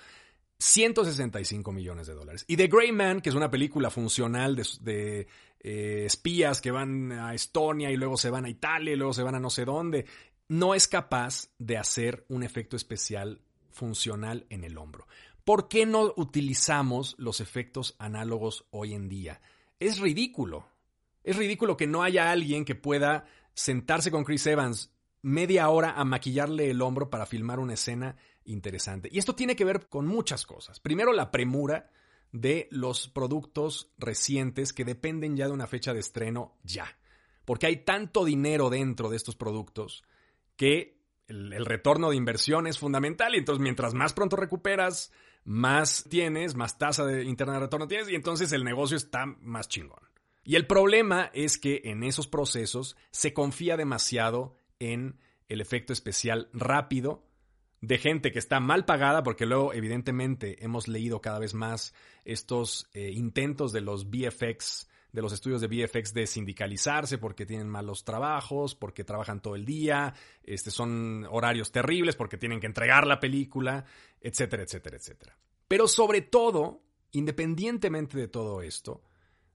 165 0.60 1.72
millones 1.72 2.08
de 2.08 2.14
dólares. 2.14 2.44
Y 2.48 2.58
The 2.58 2.68
Grey 2.68 2.92
Man, 2.92 3.22
que 3.22 3.30
es 3.30 3.36
una 3.36 3.50
película 3.50 3.90
funcional 3.90 4.56
de, 4.56 5.28
eh, 5.62 6.04
espías 6.06 6.62
que 6.62 6.72
van 6.72 7.12
a 7.14 7.34
Estonia 7.34 7.90
y 7.92 7.98
luego 7.98 8.18
se 8.18 8.30
van 8.30 8.46
a 8.46 8.50
Italia 8.50 8.94
y 8.94 8.98
luego 8.98 9.14
se 9.14 9.24
van 9.24 9.36
a 9.36 9.40
no 9.40 9.50
sé 9.50 9.66
dónde, 9.66 10.06
no 10.50 10.76
es 10.76 10.88
capaz 10.88 11.50
de 11.58 11.78
hacer 11.78 12.26
un 12.28 12.44
efecto 12.44 12.76
especial 12.76 13.42
funcional 13.72 14.46
en 14.50 14.64
el 14.64 14.78
hombro. 14.78 15.08
¿Por 15.46 15.70
qué 15.70 15.86
no 15.86 16.14
utilizamos 16.18 17.16
los 17.18 17.40
efectos 17.40 17.96
análogos 17.98 18.66
hoy 18.72 18.94
en 18.94 19.08
día? 19.08 19.42
Es 19.80 20.00
ridículo. 20.00 20.68
Es 21.24 21.38
ridículo 21.38 21.78
que 21.78 21.88
no 21.88 22.04
haya 22.04 22.32
alguien 22.32 22.66
que 22.66 22.76
pueda 22.76 23.26
sentarse 23.54 24.12
con 24.12 24.26
Chris 24.26 24.46
Evans 24.48 24.92
media 25.22 25.70
hora 25.70 25.92
a 25.92 26.06
maquillarle 26.06 26.70
el 26.70 26.82
hombro 26.82 27.10
para 27.10 27.26
filmar 27.26 27.60
una 27.60 27.74
escena 27.74 28.16
interesante. 28.52 29.10
Y 29.12 29.20
esto 29.20 29.36
tiene 29.36 29.56
que 29.56 29.66
ver 29.66 29.88
con 29.88 30.06
muchas 30.06 30.46
cosas. 30.46 30.80
Primero, 30.80 31.14
la 31.14 31.32
premura 31.32 31.90
de 32.32 32.68
los 32.72 33.08
productos 33.08 33.92
recientes 33.98 34.74
que 34.74 34.86
dependen 34.86 35.36
ya 35.36 35.48
de 35.48 35.54
una 35.54 35.68
fecha 35.68 35.94
de 35.94 36.00
estreno 36.00 36.58
ya. 36.64 36.98
Porque 37.46 37.68
hay 37.68 37.78
tanto 37.78 38.26
dinero 38.26 38.70
dentro 38.70 39.10
de 39.10 39.18
estos 39.18 39.36
productos 39.36 40.04
que 40.56 41.00
el, 41.28 41.66
retorno 41.66 42.10
de 42.10 42.16
inversión 42.16 42.68
es 42.68 42.78
fundamental 42.78 43.36
y 43.36 43.40
entonces 43.40 43.62
mientras 43.62 43.94
más 43.94 44.14
pronto 44.14 44.36
recuperas, 44.36 45.12
más 45.44 46.06
tienes, 46.10 46.56
más 46.56 46.78
tasa 46.78 47.06
de 47.06 47.24
interna 47.24 47.54
de 47.54 47.60
retorno 47.62 47.88
tienes 47.88 48.10
y 48.10 48.16
entonces 48.16 48.52
el 48.52 48.64
negocio 48.64 48.98
está 48.98 49.26
más 49.26 49.68
chingón. 49.68 50.00
Y 50.44 50.56
el 50.56 50.68
problema 50.68 51.30
es 51.34 51.58
que 51.58 51.82
en 51.86 52.04
esos 52.04 52.28
procesos 52.28 52.98
se 53.12 53.34
confía 53.34 53.78
demasiado 53.78 54.56
en 54.80 55.20
el 55.48 55.62
efecto 55.62 55.94
especial 55.94 56.50
rápido 56.54 57.29
de 57.82 57.98
gente 57.98 58.32
que 58.32 58.40
está 58.40 58.60
mal 58.60 58.86
pagada, 58.86 59.24
porque 59.24 59.46
luego 59.46 59.74
evidentemente 59.74 60.64
hemos 60.64 60.88
leído 60.88 61.22
cada 61.22 61.40
vez 61.40 61.54
más 61.54 61.94
estos 62.26 62.90
eh, 62.94 63.12
intentos 63.14 63.72
de 63.72 63.82
los 63.82 64.10
VFX, 64.10 64.88
de 65.12 65.22
los 65.22 65.34
estudios 65.34 65.62
de 65.62 65.68
VFX 65.68 66.14
de 66.14 66.28
sindicalizarse 66.28 67.18
porque 67.18 67.46
tienen 67.46 67.70
malos 67.70 68.04
trabajos, 68.04 68.76
porque 68.76 69.04
trabajan 69.04 69.42
todo 69.42 69.56
el 69.56 69.66
día, 69.66 70.14
este, 70.44 70.72
son 70.72 71.26
horarios 71.30 71.72
terribles 71.72 72.16
porque 72.16 72.38
tienen 72.38 72.60
que 72.60 72.68
entregar 72.68 73.08
la 73.08 73.20
película, 73.20 73.86
etcétera, 74.22 74.64
etcétera, 74.64 74.98
etcétera. 74.98 75.38
Pero 75.68 75.88
sobre 75.88 76.22
todo, 76.22 76.84
independientemente 77.12 78.18
de 78.18 78.28
todo 78.28 78.62
esto, 78.62 79.04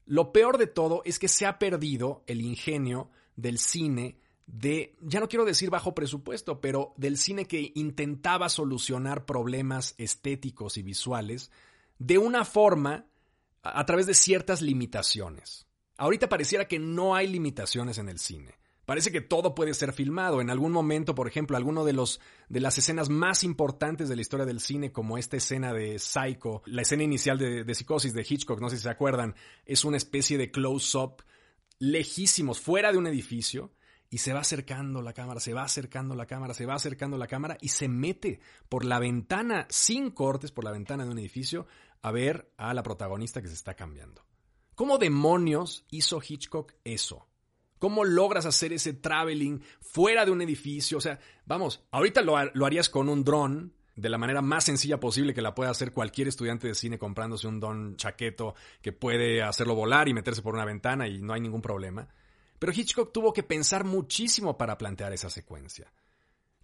lo 0.06 0.32
peor 0.32 0.58
de 0.58 0.66
todo 0.66 1.02
es 1.04 1.18
que 1.18 1.28
se 1.28 1.46
ha 1.46 1.58
perdido 1.58 2.24
el 2.26 2.40
ingenio 2.40 3.10
del 3.36 3.58
cine 3.58 4.18
de, 4.46 4.96
ya 5.00 5.20
no 5.20 5.28
quiero 5.28 5.44
decir 5.44 5.70
bajo 5.70 5.94
presupuesto, 5.94 6.60
pero 6.60 6.92
del 6.96 7.16
cine 7.16 7.46
que 7.46 7.72
intentaba 7.74 8.48
solucionar 8.48 9.24
problemas 9.24 9.94
estéticos 9.98 10.76
y 10.76 10.82
visuales 10.82 11.50
de 11.98 12.18
una 12.18 12.44
forma 12.44 13.06
a 13.62 13.86
través 13.86 14.06
de 14.06 14.14
ciertas 14.14 14.60
limitaciones. 14.60 15.66
Ahorita 15.96 16.28
pareciera 16.28 16.68
que 16.68 16.78
no 16.78 17.14
hay 17.14 17.28
limitaciones 17.28 17.98
en 17.98 18.08
el 18.08 18.18
cine. 18.18 18.58
Parece 18.84 19.10
que 19.10 19.22
todo 19.22 19.54
puede 19.54 19.72
ser 19.72 19.94
filmado. 19.94 20.42
En 20.42 20.50
algún 20.50 20.70
momento, 20.70 21.14
por 21.14 21.26
ejemplo, 21.26 21.56
alguno 21.56 21.86
de 21.86 21.94
los 21.94 22.20
de 22.50 22.60
las 22.60 22.76
escenas 22.76 23.08
más 23.08 23.42
importantes 23.42 24.10
de 24.10 24.16
la 24.16 24.20
historia 24.20 24.44
del 24.44 24.60
cine, 24.60 24.92
como 24.92 25.16
esta 25.16 25.38
escena 25.38 25.72
de 25.72 25.98
Psycho, 25.98 26.62
la 26.66 26.82
escena 26.82 27.02
inicial 27.02 27.38
de, 27.38 27.64
de 27.64 27.74
Psicosis 27.74 28.12
de 28.12 28.26
Hitchcock, 28.28 28.60
no 28.60 28.68
sé 28.68 28.76
si 28.76 28.82
se 28.82 28.90
acuerdan, 28.90 29.34
es 29.64 29.86
una 29.86 29.96
especie 29.96 30.36
de 30.36 30.50
close-up 30.50 31.22
lejísimos, 31.78 32.60
fuera 32.60 32.92
de 32.92 32.98
un 32.98 33.06
edificio, 33.06 33.72
y 34.10 34.18
se 34.18 34.32
va 34.32 34.40
acercando 34.40 35.02
la 35.02 35.12
cámara, 35.12 35.40
se 35.40 35.52
va 35.52 35.64
acercando 35.64 36.14
la 36.14 36.26
cámara, 36.26 36.54
se 36.54 36.66
va 36.66 36.74
acercando 36.74 37.18
la 37.18 37.26
cámara 37.26 37.58
y 37.60 37.68
se 37.68 37.88
mete 37.88 38.40
por 38.68 38.84
la 38.84 38.98
ventana, 38.98 39.66
sin 39.70 40.10
cortes, 40.10 40.52
por 40.52 40.64
la 40.64 40.72
ventana 40.72 41.04
de 41.04 41.10
un 41.10 41.18
edificio, 41.18 41.66
a 42.02 42.10
ver 42.12 42.52
a 42.56 42.74
la 42.74 42.82
protagonista 42.82 43.42
que 43.42 43.48
se 43.48 43.54
está 43.54 43.74
cambiando. 43.74 44.24
¿Cómo 44.74 44.98
demonios 44.98 45.86
hizo 45.90 46.20
Hitchcock 46.26 46.74
eso? 46.84 47.26
¿Cómo 47.78 48.04
logras 48.04 48.46
hacer 48.46 48.72
ese 48.72 48.92
traveling 48.92 49.62
fuera 49.80 50.24
de 50.24 50.30
un 50.30 50.42
edificio? 50.42 50.98
O 50.98 51.00
sea, 51.00 51.18
vamos, 51.44 51.84
ahorita 51.90 52.22
lo, 52.22 52.36
lo 52.52 52.66
harías 52.66 52.88
con 52.88 53.08
un 53.08 53.24
dron, 53.24 53.74
de 53.96 54.08
la 54.08 54.18
manera 54.18 54.42
más 54.42 54.64
sencilla 54.64 54.98
posible 54.98 55.34
que 55.34 55.42
la 55.42 55.54
pueda 55.54 55.70
hacer 55.70 55.92
cualquier 55.92 56.28
estudiante 56.28 56.66
de 56.66 56.74
cine 56.74 56.98
comprándose 56.98 57.46
un 57.46 57.60
don 57.60 57.96
chaqueto 57.96 58.54
que 58.82 58.92
puede 58.92 59.42
hacerlo 59.42 59.74
volar 59.74 60.08
y 60.08 60.14
meterse 60.14 60.42
por 60.42 60.54
una 60.54 60.64
ventana 60.64 61.06
y 61.08 61.22
no 61.22 61.32
hay 61.32 61.40
ningún 61.40 61.62
problema. 61.62 62.08
Pero 62.64 62.80
Hitchcock 62.80 63.12
tuvo 63.12 63.34
que 63.34 63.42
pensar 63.42 63.84
muchísimo 63.84 64.56
para 64.56 64.78
plantear 64.78 65.12
esa 65.12 65.28
secuencia. 65.28 65.92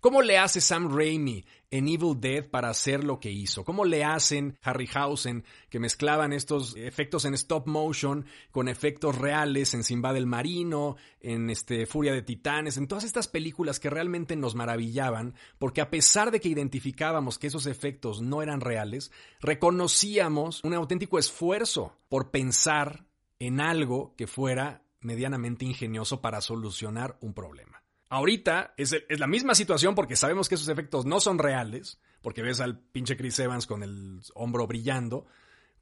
¿Cómo 0.01 0.23
le 0.23 0.39
hace 0.39 0.63
Sam 0.63 0.97
Raimi 0.97 1.45
en 1.71 1.89
Evil 1.89 2.19
Dead 2.19 2.49
para 2.49 2.71
hacer 2.71 3.05
lo 3.05 3.21
que 3.21 3.31
hizo? 3.31 3.67
¿Cómo 3.67 3.85
le 3.85 4.03
hacen 4.03 4.57
Harryhausen 4.63 5.45
que 5.69 5.79
mezclaban 5.79 6.33
estos 6.33 6.75
efectos 6.75 7.27
en 7.27 7.35
stop 7.35 7.67
motion 7.67 8.25
con 8.51 8.69
efectos 8.69 9.19
reales 9.19 9.75
en 9.75 9.85
Simba 9.85 10.15
del 10.15 10.25
Marino, 10.25 10.97
en 11.21 11.51
este 11.51 11.85
Furia 11.85 12.15
de 12.15 12.23
Titanes, 12.23 12.79
en 12.79 12.89
todas 12.89 13.05
estas 13.05 13.29
películas 13.29 13.79
que 13.79 13.91
realmente 13.91 14.37
nos 14.37 14.55
maravillaban 14.55 15.35
porque 15.59 15.83
a 15.83 15.91
pesar 15.91 16.31
de 16.31 16.41
que 16.41 16.49
identificábamos 16.49 17.39
que 17.39 17.49
esos 17.49 17.67
efectos 17.67 18.23
no 18.23 18.41
eran 18.41 18.63
reales, 18.63 19.13
reconocíamos 19.43 20.65
un 20.65 20.73
auténtico 20.73 21.19
esfuerzo 21.19 21.95
por 22.09 22.31
pensar 22.31 23.05
en 23.39 23.61
algo 23.61 24.15
que 24.17 24.27
fuera 24.27 24.83
medianamente 25.01 25.65
ingenioso 25.65 26.21
para 26.21 26.41
solucionar 26.41 27.17
un 27.21 27.35
problema. 27.35 27.83
Ahorita 28.09 28.75
es, 28.77 28.97
la 29.09 29.27
misma 29.27 29.55
situación 29.55 29.95
porque 29.95 30.17
sabemos 30.17 30.49
que 30.49 30.57
esos 30.57 30.69
efectos 30.69 31.07
no 31.07 31.21
son 31.21 31.39
reales, 31.39 32.01
porque 32.23 32.43
ves 32.43 32.61
al 32.61 32.79
pinche 32.79 33.17
Chris 33.17 33.39
Evans 33.39 33.67
con 33.67 33.83
el 33.83 34.21
hombro 34.35 34.67
brillando, 34.67 35.27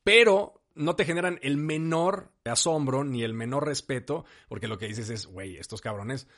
pero 0.05 0.63
no 0.75 0.95
te 0.95 1.05
generan 1.05 1.39
el 1.43 1.57
menor 1.57 2.33
asombro 2.45 3.03
ni 3.03 3.23
el 3.23 3.33
menor 3.33 3.67
respeto, 3.67 4.25
porque 4.49 4.69
lo 4.69 4.79
que 4.79 4.89
dices 4.89 5.09
es, 5.09 5.27
güey, 5.27 5.57
estos 5.57 5.81
cabrones 5.81 6.29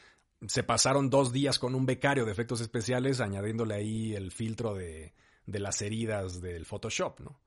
se 0.47 0.63
pasaron 0.63 1.11
dos 1.11 1.33
días 1.33 1.59
con 1.59 1.75
un 1.75 1.87
becario 1.87 2.25
de 2.25 2.33
efectos 2.33 2.61
especiales 2.61 3.21
añadiéndole 3.21 3.75
ahí 3.75 4.15
el 4.15 4.31
filtro 4.31 4.75
de, 4.75 5.13
de 5.45 5.59
las 5.59 5.83
heridas 5.83 6.41
del 6.41 6.65
Photoshop, 6.65 7.21
¿no? 7.21 7.41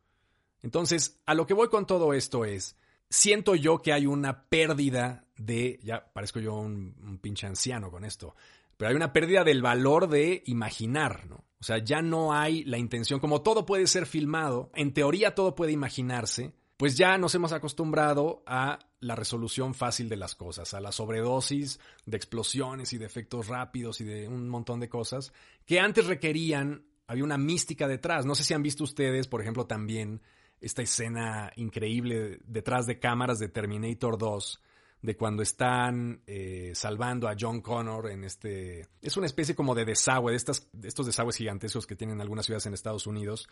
Entonces, 0.61 1.21
a 1.25 1.33
lo 1.33 1.45
que 1.45 1.53
voy 1.53 1.69
con 1.69 1.85
todo 1.85 2.13
esto 2.13 2.45
es, 2.45 2.77
siento 3.13 3.53
yo 3.53 3.79
que 3.79 3.93
hay 3.93 4.07
una 4.07 4.45
pérdida 4.45 5.25
de, 5.37 5.79
ya 5.83 6.11
parezco 6.13 6.39
yo 6.39 6.55
un, 6.55 7.19
pinche 7.21 7.45
anciano 7.45 7.91
con 7.91 8.05
esto, 8.05 8.35
pero 8.75 8.89
hay 8.89 8.95
una 8.95 9.13
pérdida 9.13 9.43
del 9.43 9.61
valor 9.61 10.09
de 10.09 10.41
imaginar, 10.47 11.27
¿no? 11.27 11.45
O 11.59 11.63
sea, 11.63 11.77
ya 11.77 12.01
no 12.01 12.33
hay 12.33 12.63
la 12.65 12.79
intención, 12.79 13.19
como 13.19 13.43
todo 13.43 13.67
puede 13.67 13.85
ser 13.85 14.07
filmado, 14.07 14.71
en 14.73 14.93
teoría 14.93 15.35
todo 15.35 15.55
puede 15.55 15.71
imaginarse, 15.71 16.53
pues 16.75 16.97
ya 16.97 17.17
nos 17.19 17.35
hemos 17.35 17.53
acostumbrado 17.53 18.41
a 18.47 18.79
la 18.99 19.15
resolución 19.15 19.75
fácil 19.75 20.09
de 20.09 20.17
las 20.17 20.33
cosas, 20.33 20.73
a 20.73 20.81
la 20.81 20.91
sobredosis 20.91 21.79
de 22.07 22.17
explosiones 22.17 22.93
y 22.93 22.97
de 22.97 23.05
efectos 23.05 23.47
rápidos 23.47 24.01
y 24.01 24.05
de 24.05 24.27
un 24.27 24.49
montón 24.49 24.79
de 24.79 24.89
cosas 24.89 25.33
que 25.65 25.79
antes 25.79 26.07
requerían, 26.07 26.83
había 27.05 27.23
una 27.23 27.37
mística 27.37 27.87
detrás. 27.87 28.25
No 28.25 28.33
sé 28.33 28.43
si 28.43 28.55
han 28.55 28.63
visto 28.63 28.83
ustedes, 28.83 29.27
por 29.27 29.39
ejemplo, 29.39 29.67
también 29.67 30.21
esta 30.63 30.81
escena 30.81 31.51
increíble 31.57 32.39
detrás 32.45 32.87
de 32.87 32.99
cámaras 32.99 33.39
de 33.39 33.49
Terminator 33.49 34.17
2, 34.17 34.61
de 35.01 35.17
cuando 35.17 35.43
están 35.43 36.21
eh, 36.25 36.71
salvando 36.73 37.27
a 37.27 37.35
John 37.37 37.59
Connor 37.59 38.09
en 38.09 38.23
este... 38.23 38.87
Es 39.01 39.17
una 39.17 39.25
especie 39.25 39.53
como 39.53 39.75
de 39.75 39.83
desagüe, 39.83 40.31
de, 40.31 40.37
estas, 40.37 40.69
de 40.71 40.87
estos 40.87 41.05
desagües 41.05 41.35
gigantescos 41.35 41.85
que 41.85 41.97
tienen 41.97 42.21
algunas 42.21 42.45
ciudades 42.45 42.65
en 42.67 42.73
Estados 42.73 43.05
Unidos. 43.05 43.49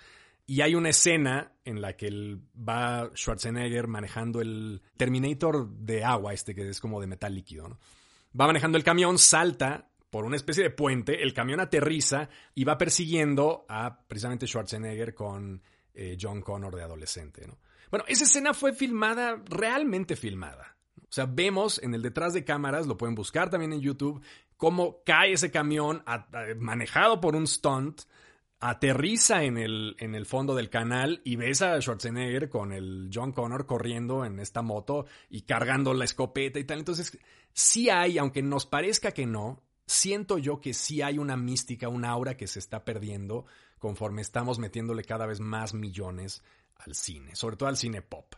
Y 0.47 0.61
hay 0.61 0.75
una 0.75 0.89
escena 0.89 1.51
en 1.65 1.81
la 1.81 1.97
que 1.97 2.37
va 2.57 3.11
Schwarzenegger 3.13 3.87
manejando 3.87 4.39
el 4.39 4.81
Terminator 4.95 5.69
de 5.69 6.05
agua, 6.05 6.33
este 6.33 6.55
que 6.55 6.69
es 6.69 6.79
como 6.79 7.01
de 7.01 7.07
metal 7.07 7.35
líquido. 7.35 7.77
Va 8.39 8.47
manejando 8.47 8.77
el 8.77 8.85
camión, 8.85 9.17
salta 9.17 9.89
por 10.09 10.23
una 10.23 10.37
especie 10.37 10.63
de 10.63 10.69
puente, 10.69 11.21
el 11.21 11.33
camión 11.33 11.59
aterriza 11.59 12.29
y 12.55 12.63
va 12.63 12.77
persiguiendo 12.77 13.65
a 13.67 14.03
precisamente 14.07 14.47
Schwarzenegger 14.47 15.13
con 15.13 15.61
eh, 15.93 16.17
John 16.19 16.41
Connor 16.41 16.75
de 16.75 16.83
adolescente. 16.83 17.45
¿no? 17.47 17.57
Bueno, 17.89 18.05
esa 18.07 18.23
escena 18.23 18.53
fue 18.53 18.73
filmada, 18.73 19.41
realmente 19.45 20.15
filmada. 20.15 20.77
O 20.97 21.13
sea, 21.13 21.25
vemos 21.25 21.81
en 21.83 21.93
el 21.93 22.01
detrás 22.01 22.33
de 22.33 22.45
cámaras, 22.45 22.87
lo 22.87 22.97
pueden 22.97 23.15
buscar 23.15 23.49
también 23.49 23.73
en 23.73 23.81
YouTube, 23.81 24.23
cómo 24.55 25.03
cae 25.03 25.33
ese 25.33 25.51
camión 25.51 26.03
manejado 26.57 27.19
por 27.19 27.35
un 27.35 27.47
stunt, 27.47 28.03
aterriza 28.61 29.43
en 29.43 29.57
el, 29.57 29.95
en 29.99 30.13
el 30.13 30.25
fondo 30.25 30.55
del 30.55 30.69
canal 30.69 31.19
y 31.25 31.35
ves 31.35 31.63
a 31.63 31.81
Schwarzenegger 31.81 32.47
con 32.47 32.71
el 32.71 33.09
John 33.11 33.31
Connor 33.31 33.65
corriendo 33.65 34.23
en 34.23 34.39
esta 34.39 34.61
moto 34.61 35.07
y 35.29 35.41
cargando 35.41 35.93
la 35.93 36.05
escopeta 36.05 36.59
y 36.59 36.63
tal. 36.63 36.79
Entonces, 36.79 37.17
sí 37.53 37.89
hay, 37.89 38.19
aunque 38.19 38.43
nos 38.43 38.67
parezca 38.67 39.11
que 39.11 39.25
no, 39.25 39.63
siento 39.87 40.37
yo 40.37 40.61
que 40.61 40.73
sí 40.73 41.01
hay 41.01 41.17
una 41.17 41.35
mística, 41.35 41.89
un 41.89 42.05
aura 42.05 42.37
que 42.37 42.47
se 42.47 42.59
está 42.59 42.85
perdiendo 42.85 43.45
conforme 43.81 44.21
estamos 44.21 44.59
metiéndole 44.59 45.03
cada 45.03 45.25
vez 45.25 45.39
más 45.39 45.73
millones 45.73 46.43
al 46.75 46.93
cine, 46.93 47.35
sobre 47.35 47.57
todo 47.57 47.67
al 47.67 47.77
cine 47.77 48.03
pop. 48.03 48.35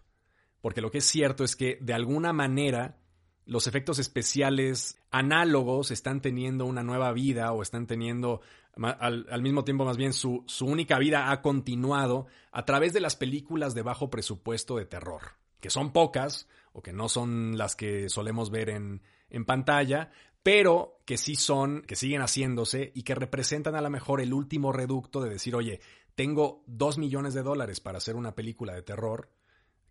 Porque 0.61 0.79
lo 0.79 0.89
que 0.89 0.99
es 0.99 1.05
cierto 1.05 1.43
es 1.43 1.57
que 1.57 1.77
de 1.81 1.93
alguna 1.93 2.31
manera 2.31 2.97
los 3.45 3.67
efectos 3.67 3.99
especiales 3.99 4.97
análogos 5.11 5.91
están 5.91 6.21
teniendo 6.21 6.65
una 6.65 6.81
nueva 6.81 7.11
vida 7.11 7.51
o 7.51 7.61
están 7.61 7.87
teniendo 7.87 8.39
al, 8.77 9.41
mismo 9.41 9.65
tiempo 9.65 9.83
más 9.83 9.97
bien 9.97 10.13
su, 10.13 10.45
su, 10.47 10.65
única 10.65 10.97
vida 10.97 11.29
ha 11.29 11.41
continuado 11.41 12.27
a 12.53 12.63
través 12.63 12.93
de 12.93 13.01
las 13.01 13.17
películas 13.17 13.75
de 13.75 13.81
bajo 13.81 14.09
presupuesto 14.09 14.77
de 14.77 14.85
terror, 14.85 15.33
que 15.59 15.69
son 15.69 15.91
pocas 15.91 16.47
o 16.71 16.81
que 16.81 16.93
no 16.93 17.09
son 17.09 17.57
las 17.57 17.75
que 17.75 18.07
solemos 18.07 18.49
ver 18.49 18.69
en, 18.69 19.01
en 19.29 19.43
pantalla, 19.43 20.09
pero 20.43 21.01
que 21.05 21.17
sí 21.17 21.35
son, 21.35 21.81
que 21.81 21.95
siguen 21.95 22.21
haciéndose 22.21 22.91
y 22.93 23.03
que 23.03 23.15
representan 23.15 23.75
a 23.75 23.81
lo 23.81 23.89
mejor 23.89 24.21
el 24.21 24.33
último 24.33 24.73
reducto 24.73 25.21
de 25.21 25.29
decir, 25.29 25.55
oye, 25.55 25.79
tengo 26.15 26.63
dos 26.67 26.97
millones 26.97 27.33
de 27.33 27.41
dólares 27.43 27.79
para 27.79 27.97
hacer 27.97 28.15
una 28.15 28.35
película 28.35 28.73
de 28.73 28.83
terror, 28.83 29.31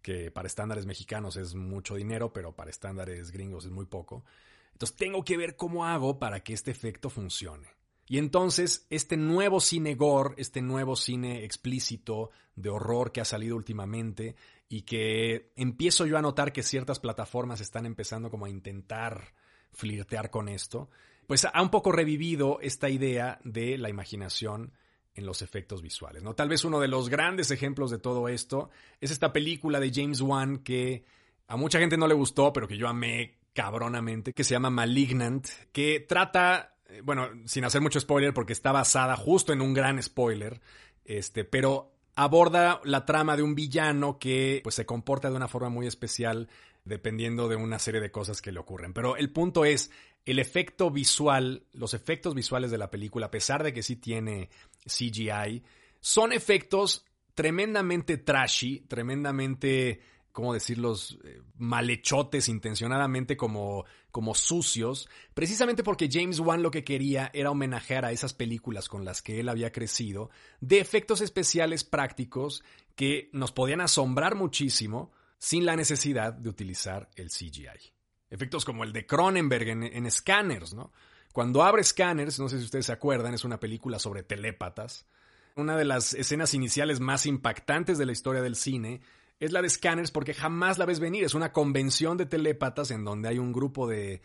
que 0.03 0.31
para 0.31 0.47
estándares 0.47 0.85
mexicanos 0.85 1.37
es 1.37 1.55
mucho 1.55 1.95
dinero, 1.95 2.33
pero 2.33 2.55
para 2.55 2.71
estándares 2.71 3.31
gringos 3.31 3.65
es 3.65 3.71
muy 3.71 3.87
poco. 3.87 4.25
Entonces 4.73 4.97
tengo 4.97 5.25
que 5.25 5.37
ver 5.37 5.57
cómo 5.57 5.87
hago 5.87 6.19
para 6.19 6.41
que 6.41 6.53
este 6.53 6.71
efecto 6.71 7.09
funcione. 7.09 7.69
Y 8.07 8.19
entonces 8.19 8.87
este 8.91 9.17
nuevo 9.17 9.61
cine 9.61 9.95
gore, 9.95 10.35
este 10.37 10.61
nuevo 10.61 10.97
cine 10.97 11.45
explícito 11.45 12.31
de 12.57 12.69
horror 12.69 13.11
que 13.11 13.21
ha 13.21 13.25
salido 13.25 13.57
últimamente 13.57 14.37
y 14.69 14.83
que 14.83 15.53
empiezo 15.57 16.05
yo 16.05 16.19
a 16.19 16.23
notar 16.23 16.53
que 16.53 16.63
ciertas 16.63 16.99
plataformas 17.01 17.61
están 17.61 17.87
empezando 17.87 18.31
como 18.31 18.47
a 18.47 18.51
intentar 18.51 19.33
flirtear 19.73 20.31
con 20.31 20.49
esto, 20.49 20.89
pues 21.27 21.45
ha 21.45 21.63
un 21.63 21.71
poco 21.71 21.93
revivido 21.93 22.59
esta 22.61 22.89
idea 22.89 23.41
de 23.45 23.79
la 23.79 23.89
imaginación 23.89 24.73
en 25.15 25.27
los 25.27 25.43
efectos 25.43 25.83
visuales. 25.83 26.23
¿no? 26.23 26.35
Tal 26.35 26.49
vez 26.49 26.65
uno 26.65 26.81
de 26.81 26.89
los 26.89 27.09
grandes 27.09 27.51
ejemplos 27.51 27.91
de 27.91 27.99
todo 27.99 28.29
esto 28.29 28.71
es 29.01 29.11
esta 29.11 29.33
película 29.33 29.79
de 29.81 29.93
James 29.93 30.21
Wan 30.21 30.59
que 30.59 31.05
a 31.47 31.57
mucha 31.57 31.79
gente 31.79 31.99
no 31.99 32.07
le 32.07 32.15
gustó, 32.15 32.53
pero 32.53 32.67
que 32.67 32.79
yo 32.79 32.89
amé 32.89 33.39
cabronamente, 33.53 34.33
que 34.33 34.45
se 34.45 34.55
llama 34.55 34.71
Malignant, 34.71 35.47
que 35.73 36.01
trata 36.01 36.73
eh, 36.93 37.01
bueno, 37.03 37.29
sin 37.47 37.65
hacer 37.65 37.81
mucho 37.81 38.01
spoiler, 38.01 38.35
porque 38.35 38.53
está 38.53 38.73
basada 38.73 39.17
justo 39.17 39.53
en 39.53 39.61
un 39.61 39.73
gran 39.73 40.03
spoiler, 40.03 40.61
este, 41.05 41.45
pero 41.45 41.95
aborda 42.15 42.81
la 42.85 43.07
trama 43.07 43.37
de 43.37 43.43
un 43.43 43.55
villano 43.55 44.19
que 44.19 44.61
pues, 44.63 44.75
se 44.75 44.85
comporta 44.85 45.31
de 45.31 45.37
una 45.37 45.49
forma 45.49 45.71
muy 45.71 45.87
especial 45.87 46.49
dependiendo 46.85 47.49
de 47.49 47.57
una 47.57 47.79
serie 47.79 48.01
de 48.01 48.11
cosas 48.11 48.43
que 48.43 48.53
le 48.53 48.61
ocurren. 48.61 48.93
Pero 48.93 49.17
el 49.17 49.31
punto 49.33 49.65
es, 49.65 49.91
el 50.25 50.39
efecto 50.39 50.91
visual, 50.91 51.67
los 51.73 51.95
efectos 51.95 52.35
visuales 52.35 52.71
de 52.71 52.79
la 52.79 52.91
película, 52.91 53.27
a 53.27 53.31
pesar 53.31 53.63
de 53.63 53.73
que 53.73 53.83
sí 53.83 53.97
tiene 53.97 54.51
CGI, 54.87 55.63
son 56.01 56.33
efectos 56.33 57.05
tremendamente 57.35 58.19
trashy, 58.19 58.81
tremendamente, 58.81 60.01
¿cómo 60.33 60.53
decirlos?, 60.55 61.19
eh, 61.25 61.41
malhechotes 61.57 62.49
intencionadamente 62.49 63.37
como, 63.37 63.85
como 64.11 64.35
sucios, 64.35 65.09
precisamente 65.35 65.83
porque 65.83 66.09
James 66.11 66.41
Wan 66.41 66.63
lo 66.63 66.71
que 66.71 66.85
quería 66.85 67.31
era 67.33 67.51
homenajear 67.51 68.05
a 68.05 68.13
esas 68.13 68.35
películas 68.35 68.89
con 68.89 69.05
las 69.05 69.23
que 69.23 69.41
él 69.41 69.49
había 69.49 69.73
crecido, 69.73 70.31
de 70.61 70.79
efectos 70.81 71.21
especiales 71.21 71.85
prácticos 71.85 72.63
que 72.95 73.31
nos 73.33 73.53
podían 73.53 73.81
asombrar 73.81 74.35
muchísimo 74.35 75.13
sin 75.43 75.67
la 75.67 75.75
necesidad 75.75 76.33
de 76.33 76.49
utilizar 76.49 77.11
el 77.17 77.29
CGI. 77.29 77.93
Efectos 78.31 78.65
como 78.65 78.85
el 78.85 78.93
de 78.93 79.07
Cronenberg 79.07 79.71
en, 79.71 79.83
en 79.83 80.09
Scanners, 80.09 80.73
¿no? 80.73 80.93
Cuando 81.33 81.65
abre 81.65 81.83
Scanners, 81.83 82.39
no 82.39 82.49
sé 82.49 82.59
si 82.59 82.65
ustedes 82.67 82.87
se 82.87 82.93
acuerdan, 82.93 83.35
es 83.35 83.43
una 83.43 83.59
película 83.59 83.99
sobre 83.99 84.23
telépatas, 84.23 85.05
una 85.57 85.77
de 85.77 85.85
las 85.85 86.15
escenas 86.15 86.55
iniciales 86.55 87.01
más 87.01 87.27
impactantes 87.27 87.99
de 87.99 88.07
la 88.07 88.13
historia 88.13 88.41
del 88.41 88.55
cine 88.55 89.01
es 89.41 89.51
la 89.51 89.63
de 89.63 89.69
Scanners 89.69 90.13
porque 90.13 90.33
jamás 90.33 90.79
la 90.79 90.87
ves 90.87 91.01
venir. 91.01 91.25
Es 91.25 91.35
una 91.35 91.51
convención 91.51 92.17
de 92.17 92.27
telépatas 92.27 92.93
en 92.93 93.03
donde 93.03 93.29
hay 93.29 93.41
un 93.41 93.53
grupo 93.53 93.89
de, 93.89 94.23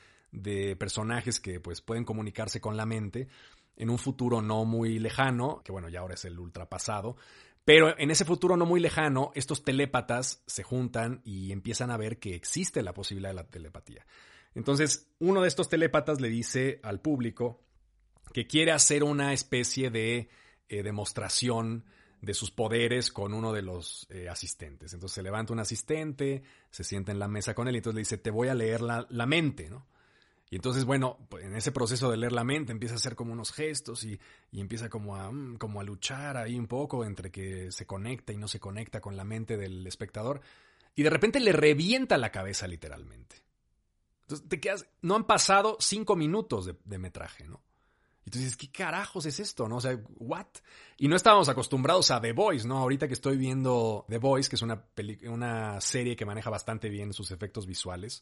personajes 0.77 1.39
que 1.39 1.59
pues, 1.59 1.81
pueden 1.81 2.05
comunicarse 2.05 2.61
con 2.61 2.77
la 2.77 2.85
mente 2.85 3.27
en 3.75 3.89
un 3.89 3.97
futuro 3.97 4.43
no 4.43 4.65
muy 4.65 4.99
lejano, 4.99 5.61
que 5.63 5.71
bueno, 5.71 5.89
ya 5.89 6.01
ahora 6.01 6.13
es 6.13 6.25
el 6.25 6.37
ultrapasado. 6.37 7.17
Pero 7.67 7.99
en 7.99 8.11
ese 8.11 8.23
futuro 8.23 8.55
no 8.55 8.65
muy 8.65 8.79
lejano, 8.79 9.33
estos 9.35 9.65
telépatas 9.65 10.41
se 10.47 10.63
juntan 10.63 11.19
y 11.25 11.51
empiezan 11.51 11.91
a 11.91 11.97
ver 11.97 12.17
que 12.17 12.33
existe 12.33 12.81
la 12.81 12.93
posibilidad 12.93 13.31
de 13.31 13.35
la 13.35 13.49
telepatía. 13.49 14.05
Entonces, 14.55 15.11
uno 15.19 15.41
de 15.41 15.49
estos 15.49 15.67
telépatas 15.67 16.21
le 16.21 16.29
dice 16.29 16.79
al 16.81 17.01
público 17.01 17.61
que 18.31 18.47
quiere 18.47 18.71
hacer 18.71 19.03
una 19.03 19.33
especie 19.33 19.89
de 19.89 20.29
eh, 20.69 20.81
demostración 20.81 21.83
de 22.21 22.33
sus 22.33 22.51
poderes 22.51 23.11
con 23.11 23.33
uno 23.33 23.51
de 23.51 23.63
los 23.63 24.07
eh, 24.11 24.29
asistentes. 24.29 24.93
Entonces 24.93 25.15
se 25.15 25.23
levanta 25.23 25.51
un 25.51 25.59
asistente, 25.59 26.43
se 26.71 26.85
sienta 26.85 27.11
en 27.11 27.19
la 27.19 27.27
mesa 27.27 27.53
con 27.53 27.67
él 27.67 27.75
y 27.75 27.79
entonces 27.79 27.95
le 27.95 28.01
dice, 28.01 28.17
te 28.17 28.31
voy 28.31 28.47
a 28.47 28.55
leer 28.55 28.79
la, 28.79 29.25
mente, 29.25 29.69
¿no? 29.69 29.87
Y 30.49 30.55
entonces, 30.55 30.85
bueno, 30.85 31.17
pues, 31.29 31.43
en 31.43 31.55
ese 31.55 31.71
proceso 31.71 32.09
de 32.09 32.17
leer 32.17 32.31
la 32.31 32.43
mente 32.43 32.71
empieza 32.71 32.95
a 32.95 32.97
hacer 32.97 33.15
como 33.15 33.33
unos 33.33 33.51
gestos 33.51 34.03
y, 34.03 34.19
empieza 34.53 34.89
como 34.89 35.15
a, 35.15 35.31
mm, 35.31 35.57
como 35.57 35.81
a 35.81 35.83
luchar 35.83 36.37
ahí 36.37 36.57
un 36.57 36.67
poco 36.67 37.03
entre 37.03 37.31
que 37.31 37.71
se 37.71 37.85
conecta 37.85 38.31
y 38.31 38.37
no 38.37 38.47
se 38.47 38.59
conecta 38.59 39.01
con 39.01 39.17
la 39.17 39.23
mente 39.23 39.57
del 39.57 39.85
espectador. 39.85 40.41
Y 40.95 41.03
de 41.03 41.09
repente 41.09 41.39
le 41.39 41.51
revienta 41.51 42.17
la 42.17 42.31
cabeza 42.31 42.67
literalmente. 42.67 43.43
Entonces 44.21 44.47
te 44.47 44.59
quedas, 44.59 44.87
no 45.01 45.15
han 45.15 45.25
pasado 45.25 45.77
cinco 45.79 46.15
minutos 46.15 46.65
de, 46.65 46.75
de 46.85 46.97
metraje, 46.97 47.45
¿no? 47.45 47.61
Y 48.25 48.29
tú 48.29 48.39
dices, 48.39 48.57
¿qué 48.57 48.69
carajos 48.69 49.25
es 49.25 49.39
esto? 49.39 49.69
¿No? 49.69 49.77
O 49.77 49.81
sea, 49.81 49.97
¿what? 50.17 50.47
Y 50.97 51.07
no 51.07 51.15
estábamos 51.15 51.47
acostumbrados 51.47 52.11
a 52.11 52.19
The 52.19 52.33
Voice, 52.33 52.67
¿no? 52.67 52.77
Ahorita 52.77 53.07
que 53.07 53.13
estoy 53.13 53.37
viendo 53.37 54.05
The 54.09 54.17
Voice, 54.17 54.49
que 54.49 54.57
es 54.57 54.61
una, 54.61 54.83
una 55.29 55.79
serie 55.79 56.17
que 56.17 56.25
maneja 56.25 56.49
bastante 56.49 56.89
bien 56.89 57.13
sus 57.13 57.31
efectos 57.31 57.65
visuales, 57.65 58.21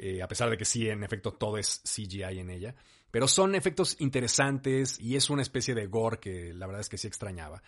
eh, 0.00 0.22
a 0.22 0.28
pesar 0.28 0.48
de 0.48 0.56
que 0.56 0.64
sí, 0.64 0.88
en 0.88 1.04
efecto, 1.04 1.32
todo 1.32 1.58
es 1.58 1.82
CGI 1.84 2.38
en 2.38 2.50
ella. 2.50 2.74
Pero 3.10 3.28
son 3.28 3.54
efectos 3.54 3.96
interesantes 4.00 4.98
y 4.98 5.16
es 5.16 5.30
una 5.30 5.42
especie 5.42 5.74
de 5.74 5.86
gore 5.86 6.18
que 6.18 6.54
la 6.54 6.66
verdad 6.66 6.80
es 6.80 6.88
que 6.88 6.96
sí 6.96 7.06
extrañaba. 7.06 7.62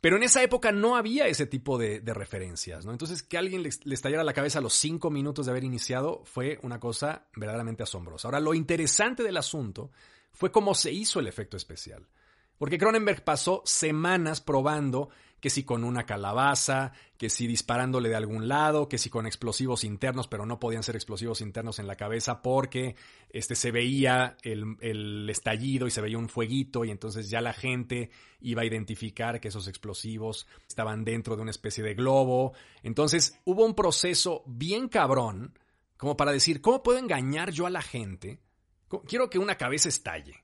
Pero 0.00 0.16
en 0.16 0.22
esa 0.22 0.42
época 0.42 0.72
no 0.72 0.96
había 0.96 1.26
ese 1.26 1.46
tipo 1.46 1.78
de, 1.78 2.00
referencias, 2.04 2.86
¿no? 2.86 2.92
Entonces, 2.92 3.22
que 3.22 3.38
alguien 3.38 3.62
le, 3.62 3.70
le, 3.84 3.94
estallara 3.94 4.24
la 4.24 4.32
cabeza 4.32 4.60
a 4.60 4.62
los 4.62 4.74
cinco 4.74 5.10
minutos 5.10 5.46
de 5.46 5.52
haber 5.52 5.64
iniciado 5.64 6.22
fue 6.24 6.58
una 6.62 6.78
cosa 6.78 7.26
verdaderamente 7.34 7.82
asombrosa. 7.82 8.28
Ahora, 8.28 8.40
lo 8.40 8.54
interesante 8.54 9.22
del 9.22 9.36
asunto 9.36 9.90
fue 10.32 10.52
cómo 10.52 10.74
se 10.74 10.92
hizo 10.92 11.20
el 11.20 11.26
efecto 11.26 11.56
especial. 11.56 12.06
Porque 12.58 12.78
Cronenberg 12.78 13.22
pasó 13.24 13.62
semanas 13.64 14.40
probando 14.40 15.10
que 15.40 15.50
si 15.50 15.64
con 15.64 15.84
una 15.84 16.06
calabaza, 16.06 16.92
que 17.18 17.30
si 17.30 17.46
disparándole 17.46 18.08
de 18.08 18.16
algún 18.16 18.48
lado, 18.48 18.88
que 18.88 18.98
si 18.98 19.10
con 19.10 19.26
explosivos 19.26 19.84
internos, 19.84 20.28
pero 20.28 20.46
no 20.46 20.58
podían 20.58 20.82
ser 20.82 20.96
explosivos 20.96 21.40
internos 21.40 21.78
en 21.78 21.86
la 21.86 21.96
cabeza 21.96 22.42
porque 22.42 22.96
este, 23.30 23.54
se 23.54 23.70
veía 23.70 24.36
el, 24.42 24.76
el, 24.80 25.28
estallido 25.30 25.86
y 25.86 25.90
se 25.90 26.00
veía 26.00 26.18
un 26.18 26.28
fueguito 26.28 26.84
y 26.84 26.90
entonces 26.90 27.28
ya 27.30 27.40
la 27.40 27.52
gente 27.52 28.10
iba 28.40 28.62
a 28.62 28.66
identificar 28.66 29.40
que 29.40 29.48
esos 29.48 29.68
explosivos 29.68 30.46
estaban 30.68 31.04
dentro 31.04 31.36
de 31.36 31.42
una 31.42 31.50
especie 31.50 31.84
de 31.84 31.94
globo. 31.94 32.52
Entonces 32.82 33.38
hubo 33.44 33.64
un 33.64 33.74
proceso 33.74 34.42
bien 34.46 34.88
cabrón 34.88 35.52
como 35.96 36.16
para 36.16 36.32
decir, 36.32 36.60
¿cómo 36.60 36.82
puedo 36.82 36.98
engañar 36.98 37.50
yo 37.50 37.66
a 37.66 37.70
la 37.70 37.82
gente? 37.82 38.40
Quiero 39.06 39.30
que 39.30 39.38
una 39.38 39.56
cabeza 39.56 39.88
estalle. 39.88 40.42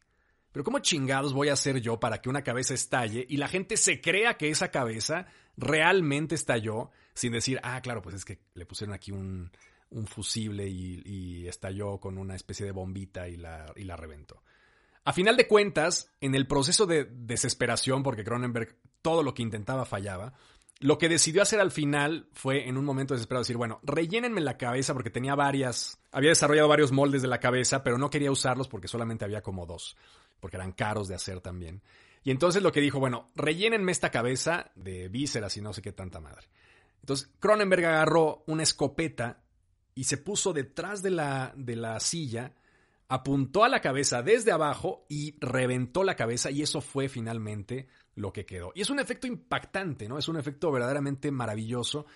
Pero 0.53 0.65
¿cómo 0.65 0.81
chingados 0.81 1.33
voy 1.33 1.49
a 1.49 1.55
hacer 1.55 1.81
yo 1.81 1.99
para 1.99 2.21
que 2.21 2.29
una 2.29 2.43
cabeza 2.43 2.75
estalle 2.75 3.27
y 3.29 3.39
la 3.39 3.49
gente 3.49 3.77
se 3.77 4.01
crea 4.01 4.37
que 4.37 4.51
esa 4.51 4.71
cabeza 4.71 5.27
realmente 5.57 6.35
estalló 6.35 6.91
sin 7.15 7.33
decir, 7.33 7.59
ah, 7.63 7.81
claro, 7.81 8.03
pues 8.03 8.17
es 8.17 8.25
que 8.25 8.39
le 8.55 8.67
pusieron 8.67 8.95
aquí 8.95 9.13
un, 9.13 9.51
fusible 10.07 10.69
y, 10.69 11.47
estalló 11.47 11.99
con 11.99 12.17
una 12.17 12.35
especie 12.35 12.65
de 12.65 12.73
bombita 12.73 13.29
y 13.29 13.37
la, 13.37 13.73
y 13.77 13.85
la 13.85 13.97
reventó? 13.97 14.43
A 15.05 15.13
final 15.13 15.37
de 15.37 15.49
cuentas, 15.49 16.11
en 16.21 16.35
el 16.35 16.47
proceso 16.47 16.87
de 16.87 17.05
desesperación, 17.05 18.03
porque 18.03 18.25
Cronenberg 18.25 18.77
todo 19.03 19.23
lo 19.23 19.35
que 19.35 19.43
intentaba 19.43 19.85
fallaba, 19.85 20.33
lo 20.83 20.99
que 20.99 21.09
decidió 21.09 21.43
hacer 21.43 21.61
al 21.61 21.71
final 21.71 22.29
fue, 22.33 22.69
en 22.69 22.77
un 22.77 22.85
momento 22.85 23.15
desesperado, 23.15 23.43
decir, 23.43 23.57
bueno, 23.57 23.81
rellénenme 23.83 24.41
la 24.41 24.57
cabeza 24.57 24.93
porque 24.93 25.11
tenía 25.11 25.35
varias, 25.35 26.01
había 26.11 26.31
desarrollado 26.31 26.69
varios 26.69 26.93
moldes 26.93 27.23
de 27.23 27.29
la 27.29 27.39
cabeza, 27.39 27.85
pero 27.85 27.99
no 27.99 28.11
quería 28.11 28.33
usarlos 28.33 28.69
porque 28.69 28.89
solamente 28.89 29.25
había 29.25 29.43
como 29.43 29.65
dos, 29.65 29.97
porque 30.43 30.57
eran 30.57 30.73
caros 30.73 31.07
de 31.07 31.15
hacer 31.15 31.41
también. 31.41 31.83
Y 32.25 32.33
entonces 32.33 32.65
lo 32.65 32.73
que 32.73 32.81
dijo, 32.81 32.99
bueno, 32.99 33.31
rellénenme 33.37 33.93
esta 33.93 34.11
cabeza 34.11 34.73
de 34.75 35.09
vísceras 35.09 35.57
y 35.57 35.61
no 35.61 35.73
sé 35.73 35.83
qué 35.83 35.93
tanta 35.93 36.19
madre. 36.19 36.49
Entonces 37.01 37.31
Cronenberg 37.39 37.85
agarró 37.85 38.43
una 38.49 38.65
escopeta 38.65 39.45
y 39.95 40.03
se 40.03 40.17
puso 40.17 40.53
detrás 40.53 41.01
de 41.01 41.11
la, 41.11 41.53
de 41.57 41.77
la 41.77 42.01
silla, 42.01 42.55
apuntó 43.07 43.63
a 43.63 43.69
la 43.69 43.81
cabeza 43.81 44.23
desde 44.23 44.51
abajo 44.51 45.07
y 45.09 45.37
reventó 45.39 46.03
la 46.03 46.17
cabeza 46.17 46.51
y 46.51 46.63
eso 46.63 46.81
fue 46.81 47.09
finalmente 47.09 47.87
lo 48.17 48.33
que 48.33 48.45
quedó. 48.45 48.73
Y 48.75 48.81
es 48.81 48.91
un 48.91 48.99
efecto 48.99 49.29
impactante, 49.29 50.09
¿no? 50.09 50.19
Es 50.19 50.27
un 50.27 50.39
efecto 50.39 50.73
verdaderamente 50.73 51.31
maravilloso 51.31 52.07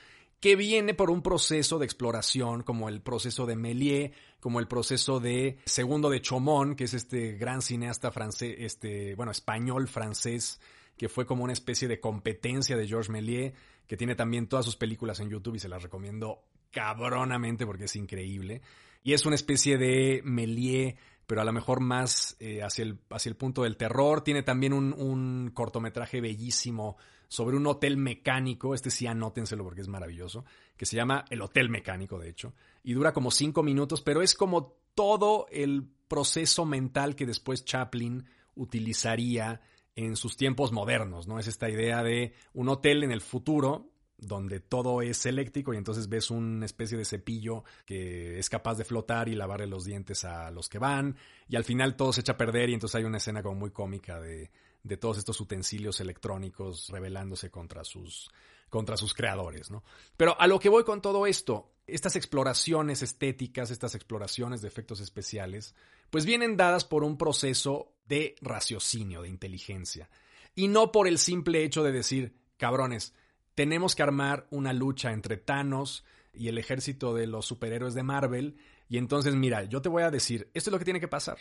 que 0.41 0.57
viene 0.57 0.95
por 0.95 1.11
un 1.11 1.23
proceso 1.23 1.79
de 1.79 1.87
exploración 1.87 2.63
como 2.63 2.89
el 2.89 3.01
proceso 3.01 3.47
de 3.47 3.57
Méliès, 3.57 4.13
como 4.41 4.61
el 4.61 4.69
proceso 4.69 5.21
de 5.21 5.59
Segundo 5.65 6.11
de 6.11 6.21
Chomón, 6.21 6.77
que 6.77 6.85
es 6.85 6.95
este 6.95 7.33
gran 7.33 7.63
cineasta 7.63 8.11
francés, 8.11 8.57
este, 8.59 9.15
bueno, 9.15 9.33
español 9.33 9.89
francés, 9.89 10.61
que 10.97 11.09
fue 11.09 11.27
como 11.27 11.45
una 11.45 11.53
especie 11.53 11.89
de 11.89 12.01
competencia 12.01 12.77
de 12.77 12.87
Georges 12.87 13.11
Méliès, 13.11 13.55
que 13.87 13.97
tiene 13.97 14.15
también 14.15 14.47
todas 14.47 14.65
sus 14.65 14.77
películas 14.77 15.21
en 15.21 15.31
YouTube 15.31 15.57
y 15.57 15.61
se 15.61 15.69
las 15.69 15.83
recomiendo 15.83 16.45
cabronamente 16.71 17.65
porque 17.67 17.85
es 17.85 17.97
increíble. 17.97 18.63
Y 19.03 19.13
es 19.13 19.25
una 19.25 19.37
especie 19.37 19.79
de 19.79 20.21
Méliès 20.25 20.97
pero 21.27 21.41
a 21.41 21.45
lo 21.45 21.53
mejor 21.53 21.81
más 21.81 22.37
eh, 22.39 22.63
hacia, 22.63 22.85
el, 22.85 22.99
hacia 23.11 23.31
el 23.31 23.37
punto 23.37 23.65
del 23.65 23.77
terror. 23.77 24.23
Tiene 24.23 24.43
también 24.43 24.73
un, 24.73 25.51
cortometraje 25.53 26.21
bellísimo 26.21 26.97
sobre 27.29 27.57
un 27.57 27.67
hotel 27.67 27.97
mecánico, 27.97 28.75
este 28.75 28.91
sí 28.91 29.07
anótenselo 29.07 29.65
porque 29.65 29.81
es 29.81 29.89
maravilloso, 29.89 30.45
que 30.77 30.87
se 30.87 30.97
llama 30.97 31.25
El 31.31 31.43
Hotel 31.43 31.69
Mecánico, 31.69 32.19
de 32.19 32.29
hecho, 32.29 32.55
y 32.83 32.93
dura 32.93 33.13
como 33.13 33.31
cinco 33.31 33.63
minutos, 33.63 34.03
pero 34.03 34.23
es 34.23 34.35
como 34.35 34.77
todo 34.95 35.47
el 35.51 35.89
proceso 36.09 36.65
mental 36.65 37.17
que 37.17 37.27
después 37.27 37.65
Chaplin 37.65 38.25
utilizaría 38.55 39.61
en 39.95 40.17
sus 40.17 40.37
tiempos 40.37 40.73
modernos, 40.73 41.27
¿no? 41.27 41.39
Es 41.39 41.47
esta 41.47 41.71
idea 41.71 42.03
de 42.03 42.35
un 42.53 42.69
hotel 42.69 43.03
en 43.03 43.11
el 43.11 43.23
futuro, 43.23 43.91
donde 44.19 44.61
todo 44.61 45.03
es 45.03 45.27
eléctrico 45.27 45.75
y 45.75 45.77
entonces 45.77 46.09
ves 46.09 46.31
una 46.31 46.65
especie 46.65 46.97
de 46.97 47.05
cepillo 47.05 47.65
que 47.85 48.39
es 48.39 48.49
capaz 48.49 48.77
de 48.77 48.85
flotar 48.85 49.29
y 49.29 49.35
lavarle 49.35 49.67
los 49.67 49.85
dientes 49.85 50.25
a 50.25 50.51
los 50.51 50.71
que 50.71 50.79
van 50.79 51.17
y 51.49 51.57
al 51.57 51.65
final 51.65 51.97
todo 51.97 52.15
se 52.15 52.23
echa 52.23 52.33
a 52.33 52.37
perder 52.39 52.71
y 52.71 52.75
entonces 52.75 52.95
hay 52.95 53.05
una 53.05 53.19
escena 53.19 53.43
como 53.43 53.57
muy 53.57 53.71
cómica 53.71 54.19
de, 54.19 54.51
de 54.87 54.97
todos 54.97 55.19
estos 55.19 55.41
utensilios 55.41 56.01
electrónicos 56.01 56.89
rebelándose 56.89 57.51
contra 57.51 57.85
sus, 57.85 58.31
contra 58.71 58.97
sus 58.97 59.15
creadores, 59.15 59.71
¿no? 59.71 59.85
Pero 60.17 60.41
a 60.41 60.47
lo 60.47 60.59
que 60.59 60.69
voy 60.69 60.85
con 60.85 61.03
todo 61.03 61.27
esto, 61.27 61.73
estas 61.87 62.17
exploraciones 62.17 63.03
estéticas, 63.03 63.71
estas 63.71 63.95
exploraciones 63.95 64.63
de 64.63 64.69
efectos 64.69 65.01
especiales, 65.01 65.75
pues 66.11 66.27
vienen 66.27 66.57
dadas 66.57 66.85
por 66.85 67.05
un 67.05 67.19
proceso 67.19 67.93
de 68.07 68.35
raciocinio, 68.41 69.23
de 69.23 69.29
inteligencia, 69.29 70.09
y 70.55 70.69
no 70.69 70.91
por 70.91 71.07
el 71.07 71.19
simple 71.19 71.65
hecho 71.65 71.83
de 71.83 71.93
decir, 71.93 72.35
cabrones, 72.57 73.15
tenemos 73.55 73.95
que 73.95 74.03
armar 74.03 74.47
una 74.51 74.73
lucha 74.73 75.13
entre 75.13 75.37
Thanos 75.37 76.05
y 76.33 76.49
el 76.49 76.59
ejército 76.59 77.15
de 77.15 77.27
los 77.27 77.47
superhéroes 77.47 77.95
de 77.95 78.03
Marvel. 78.03 78.57
Y 78.89 78.99
entonces, 78.99 79.35
mira, 79.35 79.65
yo 79.65 79.83
te 79.83 79.89
voy 79.89 80.03
a 80.03 80.11
decir, 80.11 80.51
esto 80.55 80.71
es 80.71 80.73
lo 80.73 80.79
que 80.79 80.85
tiene 80.85 81.01
que 81.01 81.09
pasar. 81.09 81.39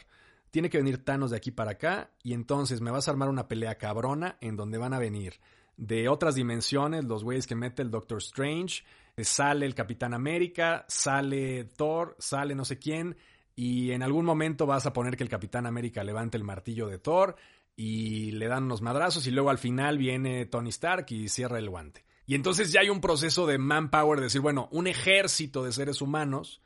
Tiene 0.52 0.70
que 0.70 0.78
venir 0.78 1.04
Thanos 1.04 1.32
de 1.32 1.38
aquí 1.38 1.52
para 1.52 1.72
acá 1.72 2.12
y 2.24 2.34
entonces 2.34 2.82
me 2.82 2.92
vas 2.92 3.08
a 3.08 3.12
armar 3.12 3.30
una 3.30 3.48
pelea 3.48 3.78
cabrona 3.78 4.38
en 4.42 4.56
donde 4.56 4.78
van 4.78 4.94
a 4.94 5.00
venir 5.00 5.40
de 5.78 6.08
otras 6.08 6.36
dimensiones 6.36 7.04
los 7.06 7.24
güeyes 7.24 7.48
que 7.48 7.56
mete 7.56 7.82
el 7.82 7.92
Doctor 7.92 8.20
Strange, 8.20 8.84
eh, 9.18 9.24
sale 9.24 9.66
el 9.66 9.76
Capitán 9.76 10.14
América, 10.14 10.86
sale 10.88 11.66
Thor, 11.66 12.16
sale 12.20 12.56
no 12.56 12.66
sé 12.66 12.80
quién 12.80 13.18
y 13.56 13.92
en 13.92 14.04
algún 14.04 14.26
momento 14.26 14.66
vas 14.66 14.86
a 14.86 14.94
poner 14.94 15.18
que 15.18 15.24
el 15.24 15.30
Capitán 15.30 15.66
América 15.66 16.04
levante 16.04 16.38
el 16.38 16.44
martillo 16.44 16.88
de 16.88 17.00
Thor 17.00 17.36
y 17.76 18.32
le 18.32 18.48
dan 18.48 18.64
unos 18.64 18.82
madrazos 18.82 19.28
y 19.28 19.32
luego 19.32 19.50
al 19.50 19.58
final 19.58 19.98
viene 19.98 20.46
Tony 20.46 20.70
Stark 20.70 21.06
y 21.10 21.28
cierra 21.30 21.60
el 21.60 21.70
guante. 21.70 22.06
Y 22.28 22.36
entonces 22.36 22.72
ya 22.72 22.82
hay 22.82 22.90
un 22.90 23.02
proceso 23.02 23.46
de 23.46 23.58
manpower, 23.58 24.20
de 24.20 24.26
decir, 24.26 24.42
bueno, 24.42 24.68
un 24.72 24.88
ejército 24.88 25.64
de 25.64 25.72
seres 25.72 26.02
humanos 26.02 26.62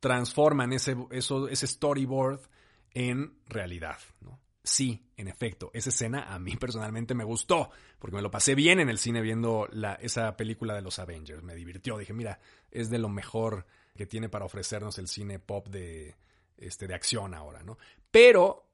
transforman 0.00 0.72
ese, 0.72 0.96
eso, 1.10 1.48
ese 1.48 1.66
storyboard 1.66 2.40
en 2.94 3.38
realidad. 3.46 3.98
¿no? 4.20 4.40
Sí, 4.62 5.10
en 5.16 5.28
efecto, 5.28 5.70
esa 5.74 5.90
escena 5.90 6.32
a 6.32 6.38
mí 6.38 6.56
personalmente 6.60 7.14
me 7.14 7.24
gustó, 7.24 7.70
porque 7.98 8.16
me 8.16 8.22
lo 8.22 8.30
pasé 8.30 8.54
bien 8.54 8.80
en 8.80 8.88
el 8.88 8.98
cine 8.98 9.20
viendo 9.20 9.68
esa 10.00 10.36
película 10.36 10.74
de 10.74 10.82
los 10.82 10.98
Avengers. 10.98 11.42
Me 11.42 11.54
divirtió, 11.54 11.98
dije, 11.98 12.12
mira, 12.12 12.40
es 12.70 12.90
de 12.90 12.98
lo 12.98 13.08
mejor 13.08 13.66
que 13.96 14.06
tiene 14.06 14.28
para 14.28 14.44
ofrecernos 14.44 14.98
el 14.98 15.08
cine 15.08 15.38
pop 15.38 15.68
de, 15.68 16.16
este, 16.56 16.86
de 16.86 16.94
acción 16.94 17.34
ahora, 17.34 17.62
¿no? 17.62 17.78
Pero 18.10 18.66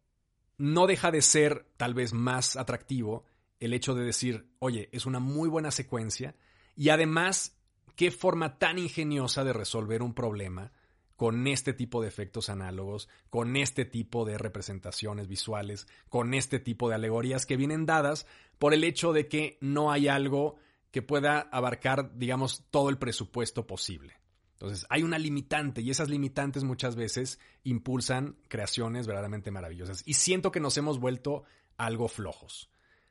no 0.59 0.87
deja 0.87 1.11
de 1.11 1.23
ser 1.23 1.67
tal 1.77 1.95
vez 1.95 2.13
más 2.13 2.57
atractivo 2.57 3.25
el 3.61 3.73
hecho 3.73 3.95
de 3.95 4.05
decir, 4.05 4.49
oye, 4.59 4.89
es 4.93 5.07
una 5.07 5.19
muy 5.19 5.49
buena 5.49 5.71
secuencia 5.71 6.35
y 6.77 6.91
además, 6.91 7.57
qué 7.95 8.11
forma 8.11 8.59
tan 8.59 8.79
ingeniosa 8.79 9.45
de 9.45 9.53
resolver 9.53 10.03
un 10.03 10.15
problema 10.15 10.73
con 11.17 11.47
este 11.47 11.73
tipo 11.73 12.03
de 12.03 12.09
efectos 12.09 12.49
análogos, 12.49 13.09
con 13.31 13.57
este 13.57 13.85
tipo 13.85 14.25
de 14.25 14.39
representaciones 14.39 15.29
visuales, 15.29 15.89
con 16.09 16.35
este 16.35 16.61
tipo 16.61 16.89
de 16.89 16.95
alegorías 16.95 17.47
que 17.47 17.57
vienen 17.57 17.87
dadas 17.87 18.27
por 18.59 18.75
el 18.75 18.85
hecho 18.85 19.13
de 19.13 19.27
que 19.29 19.59
no 19.61 19.91
hay 19.91 20.09
algo 20.09 20.57
que 20.91 21.03
pueda 21.03 21.41
abarcar, 21.41 22.17
digamos, 22.17 22.65
todo 22.71 22.91
el 22.91 22.99
presupuesto 22.99 23.67
posible. 23.67 24.15
Entonces, 24.53 24.87
hay 24.89 25.03
una 25.03 25.19
limitante 25.19 25.83
y 25.83 25.91
esas 25.91 26.09
limitantes 26.09 26.65
muchas 26.65 26.97
veces 26.97 27.39
impulsan 27.65 28.39
creaciones 28.49 29.07
verdaderamente 29.07 29.51
maravillosas. 29.51 30.03
Y 30.07 30.15
siento 30.15 30.51
que 30.51 30.61
nos 30.61 30.79
hemos 30.79 30.99
vuelto 30.99 31.45
algo 31.77 32.09
flojos. 32.09 32.71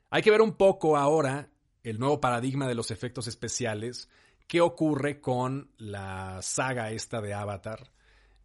Hay 0.09 0.23
que 0.23 0.31
ver 0.31 0.41
un 0.41 0.53
poco 0.53 0.97
ahora 0.97 1.51
el 1.83 1.99
nuevo 1.99 2.19
paradigma 2.19 2.67
de 2.67 2.73
los 2.73 2.89
efectos 2.89 3.27
especiales, 3.27 4.09
qué 4.47 4.61
ocurre 4.61 5.19
con 5.21 5.71
la 5.77 6.41
saga 6.41 6.91
esta 6.91 7.21
de 7.21 7.33
Avatar, 7.33 7.89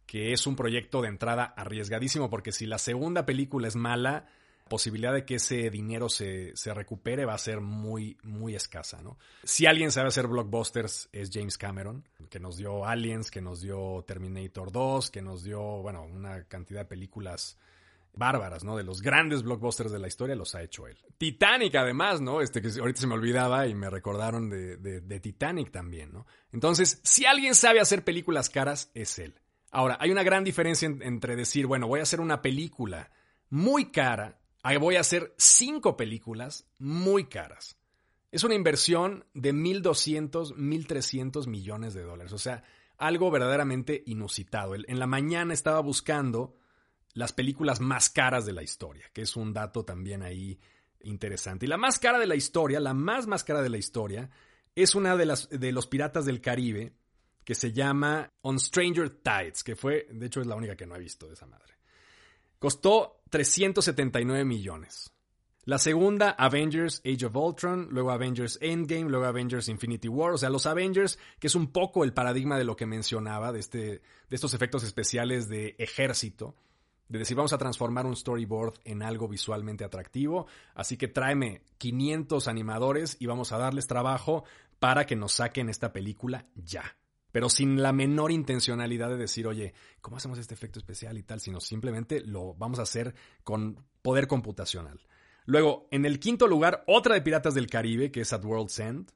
que 0.05 0.33
es 0.33 0.47
un 0.47 0.55
proyecto 0.55 1.01
de 1.01 1.09
entrada 1.09 1.43
arriesgadísimo, 1.43 2.29
porque 2.29 2.51
si 2.51 2.65
la 2.65 2.77
segunda 2.77 3.25
película 3.25 3.67
es 3.67 3.75
mala, 3.75 4.27
posibilidad 4.71 5.13
de 5.13 5.25
que 5.25 5.35
ese 5.35 5.69
dinero 5.69 6.07
se, 6.07 6.53
recupere 6.73 7.25
va 7.25 7.33
a 7.33 7.37
ser 7.37 7.59
muy, 7.59 8.17
muy 8.23 8.55
escasa, 8.55 9.01
¿no? 9.01 9.17
Si 9.43 9.65
alguien 9.65 9.91
sabe 9.91 10.07
hacer 10.07 10.27
blockbusters 10.27 11.09
es 11.11 11.29
James 11.31 11.57
Cameron, 11.57 12.07
que 12.29 12.39
nos 12.39 12.55
dio 12.55 12.85
Aliens, 12.85 13.29
que 13.31 13.41
nos 13.41 13.59
dio 13.59 14.05
Terminator 14.07 14.71
2, 14.71 15.11
que 15.11 15.21
nos 15.21 15.43
dio, 15.43 15.61
bueno, 15.81 16.03
una 16.03 16.45
cantidad 16.45 16.81
de 16.81 16.85
películas 16.85 17.57
bárbaras, 18.13 18.63
¿no? 18.63 18.77
De 18.77 18.83
los 18.83 19.01
grandes 19.01 19.43
blockbusters 19.43 19.91
de 19.91 19.99
la 19.99 20.07
historia 20.07 20.35
los 20.35 20.55
ha 20.55 20.61
hecho 20.61 20.87
él. 20.87 20.97
Titanic, 21.17 21.75
además, 21.75 22.21
¿no? 22.21 22.41
Este 22.41 22.61
que 22.61 22.69
ahorita 22.79 23.01
se 23.01 23.07
me 23.07 23.13
olvidaba 23.13 23.67
y 23.67 23.73
me 23.73 23.89
recordaron 23.89 24.49
de, 24.49 24.77
de 24.77 25.19
Titanic 25.19 25.71
también, 25.71 26.11
¿no? 26.11 26.25
Entonces, 26.51 26.99
si 27.03 27.25
alguien 27.25 27.55
sabe 27.55 27.79
hacer 27.79 28.03
películas 28.03 28.49
caras, 28.49 28.91
es 28.93 29.19
él. 29.19 29.39
Ahora, 29.71 29.97
hay 30.01 30.11
una 30.11 30.23
gran 30.23 30.43
diferencia 30.43 30.87
entre 30.87 31.35
decir, 31.35 31.65
bueno, 31.65 31.87
voy 31.87 32.01
a 32.01 32.03
hacer 32.03 32.19
una 32.19 32.41
película 32.41 33.09
muy 33.49 33.91
cara, 33.91 34.39
a 34.63 34.77
voy 34.77 34.97
a 34.97 35.01
hacer 35.01 35.33
cinco 35.37 35.95
películas 35.95 36.67
muy 36.77 37.25
caras. 37.25 37.77
Es 38.31 38.43
una 38.43 38.55
inversión 38.55 39.25
de 39.33 39.53
1.200, 39.53 40.55
1.300 40.55 41.47
millones 41.47 41.93
de 41.93 42.03
dólares. 42.03 42.31
O 42.33 42.37
sea, 42.37 42.63
algo 42.97 43.31
verdaderamente 43.31 44.03
inusitado. 44.05 44.75
En 44.75 44.99
la 44.99 45.07
mañana 45.07 45.53
estaba 45.53 45.81
buscando 45.81 46.55
las 47.13 47.33
películas 47.33 47.79
más 47.79 48.09
caras 48.09 48.45
de 48.45 48.53
la 48.53 48.63
historia, 48.63 49.05
que 49.13 49.21
es 49.21 49.35
un 49.35 49.53
dato 49.53 49.83
también 49.83 50.23
ahí 50.23 50.59
interesante. 51.01 51.65
Y 51.65 51.69
la 51.69 51.77
más 51.77 51.99
cara 51.99 52.19
de 52.19 52.27
la 52.27 52.35
historia, 52.35 52.79
la 52.79 52.93
más 52.93 53.27
más 53.27 53.43
cara 53.43 53.61
de 53.61 53.69
la 53.69 53.77
historia, 53.77 54.29
es 54.75 54.95
una 54.95 55.17
de, 55.17 55.25
las, 55.25 55.49
de 55.49 55.71
los 55.71 55.87
Piratas 55.87 56.25
del 56.25 56.41
Caribe, 56.41 56.93
que 57.43 57.55
se 57.55 57.73
llama 57.73 58.31
On 58.41 58.59
Stranger 58.59 59.09
Tides, 59.09 59.63
que 59.63 59.75
fue, 59.75 60.07
de 60.11 60.27
hecho 60.27 60.41
es 60.41 60.47
la 60.47 60.55
única 60.55 60.75
que 60.75 60.85
no 60.85 60.95
he 60.95 60.99
visto 60.99 61.27
de 61.27 61.33
esa 61.33 61.47
madre. 61.47 61.73
Costó 62.59 63.23
379 63.29 64.45
millones. 64.45 65.11
La 65.65 65.77
segunda, 65.77 66.31
Avengers 66.31 67.01
Age 67.05 67.25
of 67.25 67.35
Ultron, 67.35 67.87
luego 67.91 68.11
Avengers 68.11 68.57
Endgame, 68.61 69.09
luego 69.09 69.25
Avengers 69.25 69.69
Infinity 69.69 70.07
War, 70.07 70.33
o 70.33 70.37
sea, 70.37 70.49
los 70.49 70.65
Avengers, 70.65 71.19
que 71.39 71.47
es 71.47 71.55
un 71.55 71.71
poco 71.71 72.03
el 72.03 72.13
paradigma 72.13 72.57
de 72.57 72.63
lo 72.63 72.75
que 72.75 72.87
mencionaba, 72.87 73.51
de, 73.51 73.59
este, 73.59 73.79
de 73.79 74.01
estos 74.29 74.53
efectos 74.55 74.83
especiales 74.83 75.49
de 75.49 75.75
ejército, 75.77 76.55
de 77.11 77.19
decir, 77.19 77.35
vamos 77.35 77.53
a 77.53 77.57
transformar 77.57 78.05
un 78.05 78.15
storyboard 78.15 78.79
en 78.85 79.03
algo 79.03 79.27
visualmente 79.27 79.83
atractivo, 79.83 80.47
así 80.73 80.97
que 80.97 81.07
tráeme 81.07 81.61
500 81.77 82.47
animadores 82.47 83.17
y 83.19 83.25
vamos 83.25 83.51
a 83.51 83.57
darles 83.57 83.87
trabajo 83.87 84.43
para 84.79 85.05
que 85.05 85.15
nos 85.15 85.33
saquen 85.33 85.69
esta 85.69 85.93
película 85.93 86.47
ya 86.55 86.95
pero 87.31 87.49
sin 87.49 87.81
la 87.81 87.93
menor 87.93 88.31
intencionalidad 88.31 89.09
de 89.09 89.17
decir, 89.17 89.47
oye, 89.47 89.73
¿cómo 90.01 90.17
hacemos 90.17 90.37
este 90.37 90.53
efecto 90.53 90.79
especial 90.79 91.17
y 91.17 91.23
tal? 91.23 91.39
Sino 91.39 91.59
simplemente 91.59 92.21
lo 92.21 92.53
vamos 92.55 92.79
a 92.79 92.83
hacer 92.83 93.15
con 93.43 93.85
poder 94.01 94.27
computacional. 94.27 94.99
Luego, 95.45 95.87
en 95.91 96.05
el 96.05 96.19
quinto 96.19 96.47
lugar, 96.47 96.83
otra 96.87 97.15
de 97.15 97.21
Piratas 97.21 97.53
del 97.53 97.67
Caribe, 97.67 98.11
que 98.11 98.21
es 98.21 98.33
At 98.33 98.43
World's 98.43 98.79
End. 98.79 99.11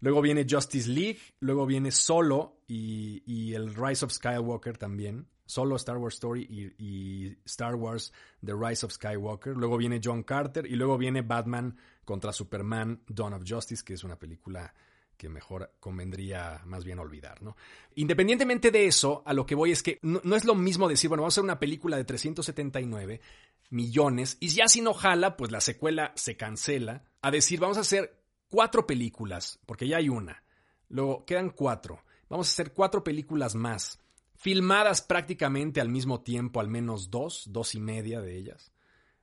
Luego 0.00 0.20
viene 0.20 0.46
Justice 0.48 0.88
League, 0.88 1.20
luego 1.40 1.66
viene 1.66 1.90
Solo 1.90 2.60
y, 2.68 3.54
el 3.54 3.74
Rise 3.74 4.04
of 4.04 4.12
Skywalker 4.12 4.76
también. 4.76 5.26
Solo 5.46 5.76
Star 5.76 5.96
Wars 5.96 6.14
Story 6.14 6.42
y, 6.78 7.36
Star 7.44 7.76
Wars 7.76 8.12
The 8.44 8.52
Rise 8.54 8.84
of 8.84 8.92
Skywalker. 8.92 9.56
Luego 9.56 9.76
viene 9.76 10.00
John 10.02 10.22
Carter 10.22 10.66
y 10.66 10.76
luego 10.76 10.98
viene 10.98 11.22
Batman 11.22 11.76
contra 12.04 12.32
Superman 12.32 13.02
Dawn 13.08 13.34
of 13.34 13.44
Justice, 13.46 13.84
que 13.84 13.94
es 13.94 14.04
una 14.04 14.18
película 14.18 14.74
que 15.16 15.28
mejor 15.28 15.72
convendría 15.80 16.60
más 16.66 16.84
bien 16.84 16.98
olvidar, 16.98 17.42
¿no? 17.42 17.56
Independientemente 17.94 18.70
de 18.70 18.86
eso, 18.86 19.22
a 19.24 19.32
lo 19.32 19.46
que 19.46 19.54
voy 19.54 19.72
es 19.72 19.82
que 19.82 19.98
no, 20.02 20.20
es 20.36 20.44
lo 20.44 20.54
mismo 20.54 20.88
decir, 20.88 21.08
bueno, 21.08 21.22
vamos 21.22 21.34
a 21.34 21.36
hacer 21.36 21.44
una 21.44 21.58
película 21.58 21.96
de 21.96 22.04
379 22.04 23.20
millones 23.70 24.36
y 24.40 24.48
ya 24.48 24.68
si 24.68 24.80
no 24.80 24.94
jala, 24.94 25.36
pues 25.36 25.50
la 25.50 25.60
secuela 25.60 26.12
se 26.16 26.36
cancela, 26.36 27.04
a 27.22 27.30
decir, 27.30 27.60
vamos 27.60 27.78
a 27.78 27.80
hacer 27.80 28.20
cuatro 28.48 28.86
películas, 28.86 29.58
porque 29.66 29.88
ya 29.88 29.96
hay 29.96 30.08
una, 30.08 30.42
luego 30.88 31.24
quedan 31.24 31.50
cuatro, 31.50 32.02
vamos 32.28 32.48
a 32.48 32.52
hacer 32.52 32.72
cuatro 32.72 33.02
películas 33.02 33.54
más, 33.54 33.98
filmadas 34.36 35.02
prácticamente 35.02 35.80
al 35.80 35.88
mismo 35.88 36.20
tiempo, 36.20 36.60
al 36.60 36.68
menos 36.68 37.10
dos, 37.10 37.44
dos 37.48 37.74
y 37.74 37.80
media 37.80 38.20
de 38.20 38.36
ellas. 38.36 38.72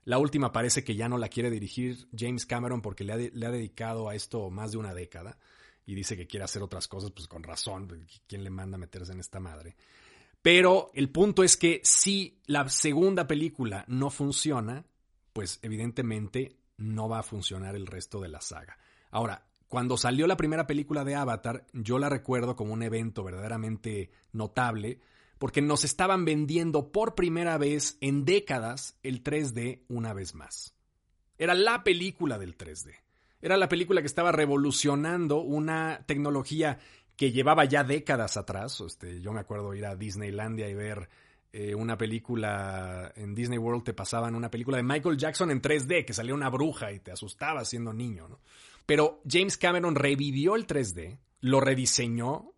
La 0.06 0.18
última 0.18 0.52
parece 0.52 0.84
que 0.84 0.96
ya 0.96 1.08
no 1.08 1.18
la 1.18 1.30
quiere 1.30 1.50
dirigir 1.50 2.08
James 2.16 2.46
Cameron 2.46 2.82
porque 2.82 3.04
le 3.06 3.14
ha 3.14 3.52
dedicado 3.52 4.10
a 4.10 4.16
esto 4.16 4.50
más 4.50 4.74
de 4.74 4.78
una 4.78 4.94
década 4.94 5.38
y 5.86 5.96
dice 5.96 6.18
que 6.18 6.28
quiere 6.28 6.44
hacer 6.44 6.62
otras 6.62 6.88
cosas, 6.88 7.12
pues 7.12 7.28
con 7.28 7.44
razón, 7.44 8.08
¿quién 8.28 8.44
le 8.44 8.50
manda 8.50 8.76
a 8.76 8.80
meterse 8.80 9.14
en 9.14 9.20
esta 9.20 9.40
madre? 9.40 9.76
Pero 10.42 10.92
el 10.94 11.10
punto 11.10 11.44
es 11.44 11.56
que 11.56 11.82
si 11.84 12.42
la 12.48 12.68
segunda 12.68 13.28
película 13.28 13.86
no 13.88 14.10
funciona, 14.10 14.86
pues 15.32 15.60
evidentemente 15.62 16.58
no 16.78 17.08
va 17.08 17.20
a 17.20 17.24
funcionar 17.24 17.76
el 17.76 17.88
resto 17.88 18.20
de 18.20 18.28
la 18.28 18.42
saga. 18.42 18.78
Ahora, 19.12 19.46
cuando 19.74 19.98
salió 19.98 20.28
la 20.28 20.38
primera 20.38 20.68
película 20.68 21.04
de 21.04 21.16
Avatar, 21.16 21.66
yo 21.74 21.98
la 21.98 22.08
recuerdo 22.08 22.56
como 22.56 22.74
un 22.74 22.84
evento 22.84 23.24
verdaderamente 23.24 24.12
notable, 24.32 25.00
porque 25.40 25.64
nos 25.64 25.84
estaban 25.84 26.26
vendiendo 26.26 26.92
por 26.92 27.16
primera 27.16 27.58
vez 27.58 27.98
en 28.00 28.24
décadas 28.24 29.00
el 29.02 29.24
3D 29.24 29.82
una 29.90 30.14
vez 30.14 30.36
más. 30.36 30.76
Era 31.40 31.56
la 31.56 31.84
película 31.84 32.38
del 32.38 32.56
3D. 32.56 32.94
Era 33.42 33.58
la 33.58 33.68
película 33.68 34.02
que 34.02 34.06
estaba 34.06 34.32
revolucionando 34.32 35.42
una 35.42 36.04
tecnología 36.06 36.78
que 37.16 37.32
llevaba 37.32 37.66
ya 37.66 37.84
décadas 37.84 38.38
atrás. 38.38 38.80
Este, 38.80 39.22
yo 39.22 39.34
me 39.34 39.40
acuerdo 39.40 39.74
ir 39.74 39.88
a 39.88 39.96
Disneylandia 39.96 40.70
y 40.70 40.76
ver 40.76 41.10
eh, 41.52 41.74
una 41.74 41.98
película 41.98 43.12
en 43.16 43.34
Disney 43.34 43.58
World, 43.58 43.84
te 43.84 43.94
pasaban 43.96 44.36
una 44.36 44.52
película 44.52 44.78
de 44.78 44.84
Michael 44.84 45.18
Jackson 45.18 45.50
en 45.50 45.64
3D, 45.64 46.06
que 46.06 46.14
salía 46.14 46.36
una 46.36 46.50
bruja 46.50 46.92
y 46.92 47.00
te 47.00 47.12
asustaba 47.12 47.66
siendo 47.66 47.92
niño. 47.92 48.28
¿no? 48.28 48.40
Pero 48.86 49.22
James 49.30 49.58
Cameron 49.58 49.96
revivió 49.96 50.56
el 50.56 50.68
3D, 50.68 51.20
lo 51.42 51.60
rediseñó 51.60 52.54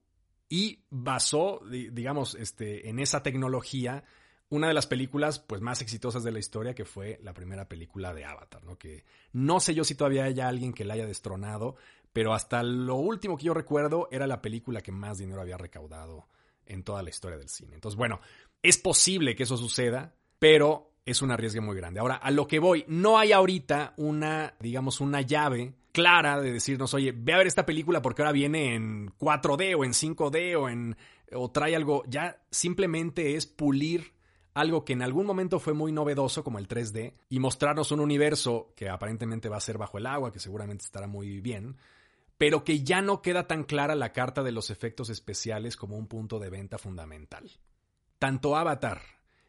y 0.50 0.84
basó, 0.90 1.62
digamos, 1.70 2.36
este, 2.36 2.90
en 2.90 3.00
esa 3.00 3.24
tecnología 3.24 4.04
una 4.50 4.68
de 4.68 4.74
las 4.74 4.88
películas 4.88 5.40
pues 5.40 5.62
más 5.62 5.82
exitosas 5.82 6.24
de 6.24 6.32
la 6.32 6.40
historia 6.40 6.76
que 6.76 6.86
fue 6.86 7.20
la 7.24 7.34
primera 7.34 7.68
película 7.68 8.14
de 8.14 8.26
Avatar, 8.26 8.64
¿no? 8.64 8.78
Que 8.78 9.04
no 9.34 9.60
sé 9.60 9.74
yo 9.74 9.84
si 9.84 9.96
todavía 9.96 10.26
haya 10.26 10.48
alguien 10.48 10.74
que 10.74 10.86
la 10.86 10.94
haya 10.94 11.08
destronado, 11.08 11.76
pero 12.14 12.34
hasta 12.34 12.64
lo 12.64 12.96
último 12.96 13.38
que 13.38 13.46
yo 13.46 13.54
recuerdo 13.54 14.08
era 14.12 14.28
la 14.28 14.42
película 14.42 14.82
que 14.82 14.92
más 14.92 15.18
dinero 15.18 15.42
había 15.42 15.58
recaudado 15.58 16.28
en 16.66 16.84
toda 16.84 17.04
la 17.04 17.10
historia 17.10 17.38
del 17.38 17.50
cine. 17.50 17.76
Entonces, 17.76 17.98
bueno, 17.98 18.20
es 18.62 18.78
posible 18.78 19.36
que 19.36 19.44
eso 19.44 19.58
suceda, 19.58 20.16
pero 20.40 20.92
es 21.06 21.22
un 21.22 21.32
arriesgue 21.32 21.62
muy 21.62 21.76
grande. 21.76 22.00
Ahora, 22.00 22.16
a 22.16 22.32
lo 22.32 22.48
que 22.48 22.60
voy, 22.60 22.86
no 22.88 23.18
hay 23.18 23.32
ahorita 23.32 23.94
una, 23.98 24.56
digamos, 24.60 25.02
una 25.02 25.22
llave 25.22 25.74
clara 25.95 26.41
de 26.41 26.51
decirnos, 26.51 26.93
oye, 26.93 27.13
ve 27.15 27.31
a 27.31 27.38
ver 27.38 27.47
esta 27.47 27.65
película 27.65 28.01
porque 28.01 28.21
ahora 28.21 28.34
viene 28.34 28.75
en 28.75 29.17
4D 29.17 29.77
o 29.77 29.86
en 29.86 29.93
5D 29.93 30.60
o 30.60 30.67
en 30.67 30.97
o 31.31 31.49
trae 31.51 31.73
algo, 31.73 32.03
ya 32.05 32.43
simplemente 32.51 33.38
es 33.38 33.45
pulir 33.45 34.13
algo 34.53 34.84
que 34.84 34.91
en 34.91 35.01
algún 35.01 35.25
momento 35.25 35.58
fue 35.58 35.73
muy 35.73 35.93
novedoso 35.93 36.43
como 36.43 36.60
el 36.60 36.67
3D 36.67 37.13
y 37.29 37.39
mostrarnos 37.39 37.93
un 37.93 38.01
universo 38.01 38.73
que 38.75 38.89
aparentemente 38.89 39.47
va 39.47 39.55
a 39.55 39.62
ser 39.62 39.77
bajo 39.77 39.97
el 39.97 40.05
agua, 40.05 40.34
que 40.34 40.39
seguramente 40.39 40.84
estará 40.84 41.08
muy 41.08 41.39
bien, 41.39 41.77
pero 42.38 42.65
que 42.65 42.84
ya 42.84 43.01
no 43.01 43.21
queda 43.21 43.47
tan 43.47 43.63
clara 43.63 43.95
la 43.95 44.12
carta 44.12 44.43
de 44.43 44.51
los 44.51 44.71
efectos 44.71 45.10
especiales 45.10 45.77
como 45.77 45.97
un 45.97 46.08
punto 46.08 46.39
de 46.39 46.49
venta 46.49 46.77
fundamental. 46.77 47.49
Tanto 48.19 48.58
Avatar 48.58 49.01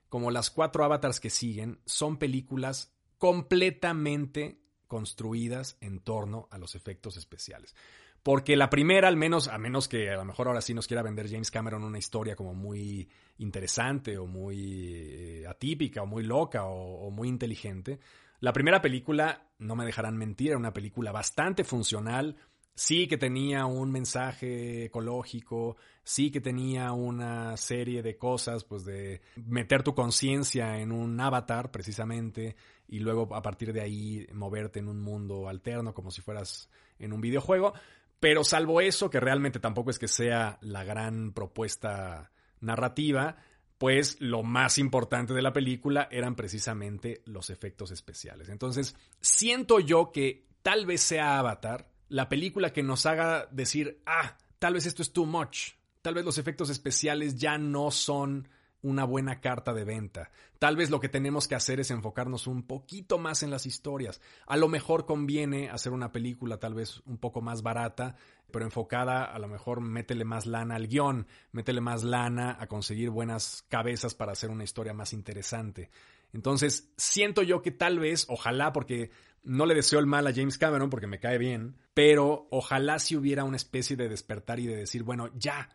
como 0.09 0.31
las 0.31 0.51
cuatro 0.51 0.85
avatars 0.85 1.19
que 1.19 1.31
siguen 1.31 1.81
son 1.87 2.19
películas 2.19 2.95
completamente 3.19 4.61
construidas 4.87 5.77
en 5.81 6.01
torno 6.01 6.49
a 6.51 6.59
los 6.59 6.75
efectos 6.75 7.17
especiales. 7.17 7.75
Porque 8.23 8.57
la 8.57 8.71
primera, 8.71 9.07
al 9.07 9.17
menos, 9.17 9.47
a 9.47 9.57
menos 9.57 9.87
que 9.87 10.11
a 10.11 10.17
lo 10.17 10.25
mejor 10.25 10.49
ahora 10.49 10.61
sí 10.61 10.75
nos 10.75 10.89
quiera 10.89 11.03
vender 11.03 11.31
James 11.31 11.51
Cameron 11.51 11.85
una 11.85 11.99
historia 11.99 12.35
como 12.35 12.55
muy 12.55 13.09
interesante 13.39 14.19
o 14.19 14.27
muy 14.27 14.95
eh, 14.95 15.47
atípica 15.47 16.03
o 16.03 16.07
muy 16.07 16.25
loca 16.25 16.65
o, 16.65 17.07
o, 17.07 17.11
muy 17.11 17.29
inteligente, 17.29 18.01
la 18.41 18.53
primera 18.53 18.83
película, 18.83 19.49
no 19.59 19.77
me 19.77 19.85
dejarán 19.85 20.17
mentir, 20.17 20.49
era 20.49 20.59
una 20.59 20.73
película 20.73 21.13
bastante 21.13 21.65
funcional, 21.65 22.37
sí 22.77 23.09
que 23.09 23.17
tenía 23.17 23.65
un 23.65 23.91
mensaje 23.91 24.85
ecológico, 24.85 25.77
sí 26.05 26.31
que 26.31 26.41
tenía 26.41 26.93
una 26.93 27.57
serie 27.57 28.03
de 28.03 28.17
cosas, 28.17 28.65
pues 28.65 28.85
de 28.85 29.23
meter 29.35 29.83
tu 29.83 29.95
conciencia 29.95 30.79
en 30.79 30.93
un 30.93 31.19
avatar 31.19 31.71
precisamente 31.73 32.55
y 32.87 33.01
luego 33.01 33.35
a 33.35 33.43
partir 33.43 33.73
de 33.73 33.81
ahí 33.81 34.27
moverte 34.33 34.79
en 34.79 34.89
un 34.89 35.01
mundo 35.01 35.49
alterno 35.49 35.95
como 35.95 36.11
si 36.11 36.21
fueras 36.21 36.69
en 36.99 37.13
un 37.13 37.21
videojuego. 37.21 37.73
Pero 38.21 38.45
salvo 38.45 38.81
eso, 38.81 39.11
que 39.11 39.21
realmente 39.21 39.59
tampoco 39.59 39.91
es 39.91 39.99
que 39.99 40.09
sea 40.09 40.59
la 40.61 40.85
gran 40.85 41.33
propuesta 41.33 42.31
narrativa, 42.61 43.37
pues 43.79 44.21
lo 44.21 44.43
más 44.43 44.79
importante 44.79 45.35
de 45.35 45.43
la 45.43 45.53
película 45.53 46.09
eran 46.11 46.37
precisamente 46.37 47.23
los 47.25 47.51
efectos 47.51 47.91
especiales. 47.91 48.49
Entonces, 48.49 48.97
siento 49.21 49.81
yo 49.81 50.13
que 50.13 50.47
tal 50.63 50.87
vez 50.87 51.01
sea 51.03 51.39
Avatar 51.39 51.96
la 52.09 52.29
película 52.29 52.73
que 52.73 52.83
nos 52.83 53.07
haga 53.07 53.47
decir, 53.51 54.03
ah, 54.07 54.37
tal 54.59 54.75
vez 54.75 54.87
esto 54.87 55.03
es 55.03 55.13
too 55.13 55.27
much, 55.27 55.73
tal 56.03 56.15
vez 56.15 56.25
los 56.25 56.39
efectos 56.39 56.71
especiales 56.71 57.37
ya 57.37 57.59
no 57.59 57.91
son 57.91 58.49
una 58.83 59.05
buena 59.05 59.41
carta 59.41 59.73
de 59.73 59.85
venta. 59.85 60.31
Tal 60.59 60.77
vez 60.77 60.91
lo 60.91 61.01
que 61.01 61.09
tenemos 61.09 61.49
que 61.49 61.57
hacer 61.57 61.81
es 61.81 61.91
enfocarnos 61.91 62.47
un 62.47 62.63
poquito 62.63 63.19
más 63.19 63.43
en 63.43 63.51
las 63.51 63.67
historias. 63.67 64.21
A 64.47 64.57
lo 64.57 64.69
mejor 64.69 65.07
conviene 65.07 65.71
hacer 65.71 65.93
una 65.93 66.13
película 66.13 66.59
tal 66.59 66.75
vez 66.75 67.03
un 67.05 67.19
poco 67.19 67.41
más 67.41 67.63
barata, 67.63 68.17
pero 68.53 68.65
enfocada, 68.65 69.25
a 69.25 69.39
lo 69.39 69.49
mejor 69.49 69.81
métele 69.81 70.25
más 70.25 70.47
lana 70.47 70.77
al 70.77 70.87
guion, 70.87 71.27
métele 71.51 71.81
más 71.81 72.05
lana 72.05 72.57
a 72.61 72.69
conseguir 72.69 73.11
buenas 73.11 73.65
cabezas 73.69 74.15
para 74.15 74.33
hacer 74.33 74.51
una 74.51 74.65
historia 74.65 74.95
más 74.95 75.13
interesante. 75.13 75.91
Entonces, 76.33 76.93
siento 76.97 77.43
yo 77.43 77.63
que 77.63 77.71
tal 77.71 77.99
vez, 77.99 78.27
ojalá, 78.29 78.73
porque 78.73 79.11
no 79.47 79.65
le 79.65 79.75
deseo 79.75 80.01
el 80.01 80.07
mal 80.07 80.27
a 80.27 80.35
James 80.35 80.59
Cameron 80.59 80.91
porque 80.91 81.07
me 81.07 81.21
cae 81.21 81.39
bien, 81.39 81.77
pero 81.95 82.49
ojalá 82.51 82.99
si 82.99 83.17
hubiera 83.17 83.45
una 83.45 83.57
especie 83.57 83.97
de 83.97 84.09
despertar 84.09 84.59
y 84.59 84.67
de 84.67 84.77
decir, 84.77 85.05
bueno, 85.05 85.31
ya, 85.35 85.69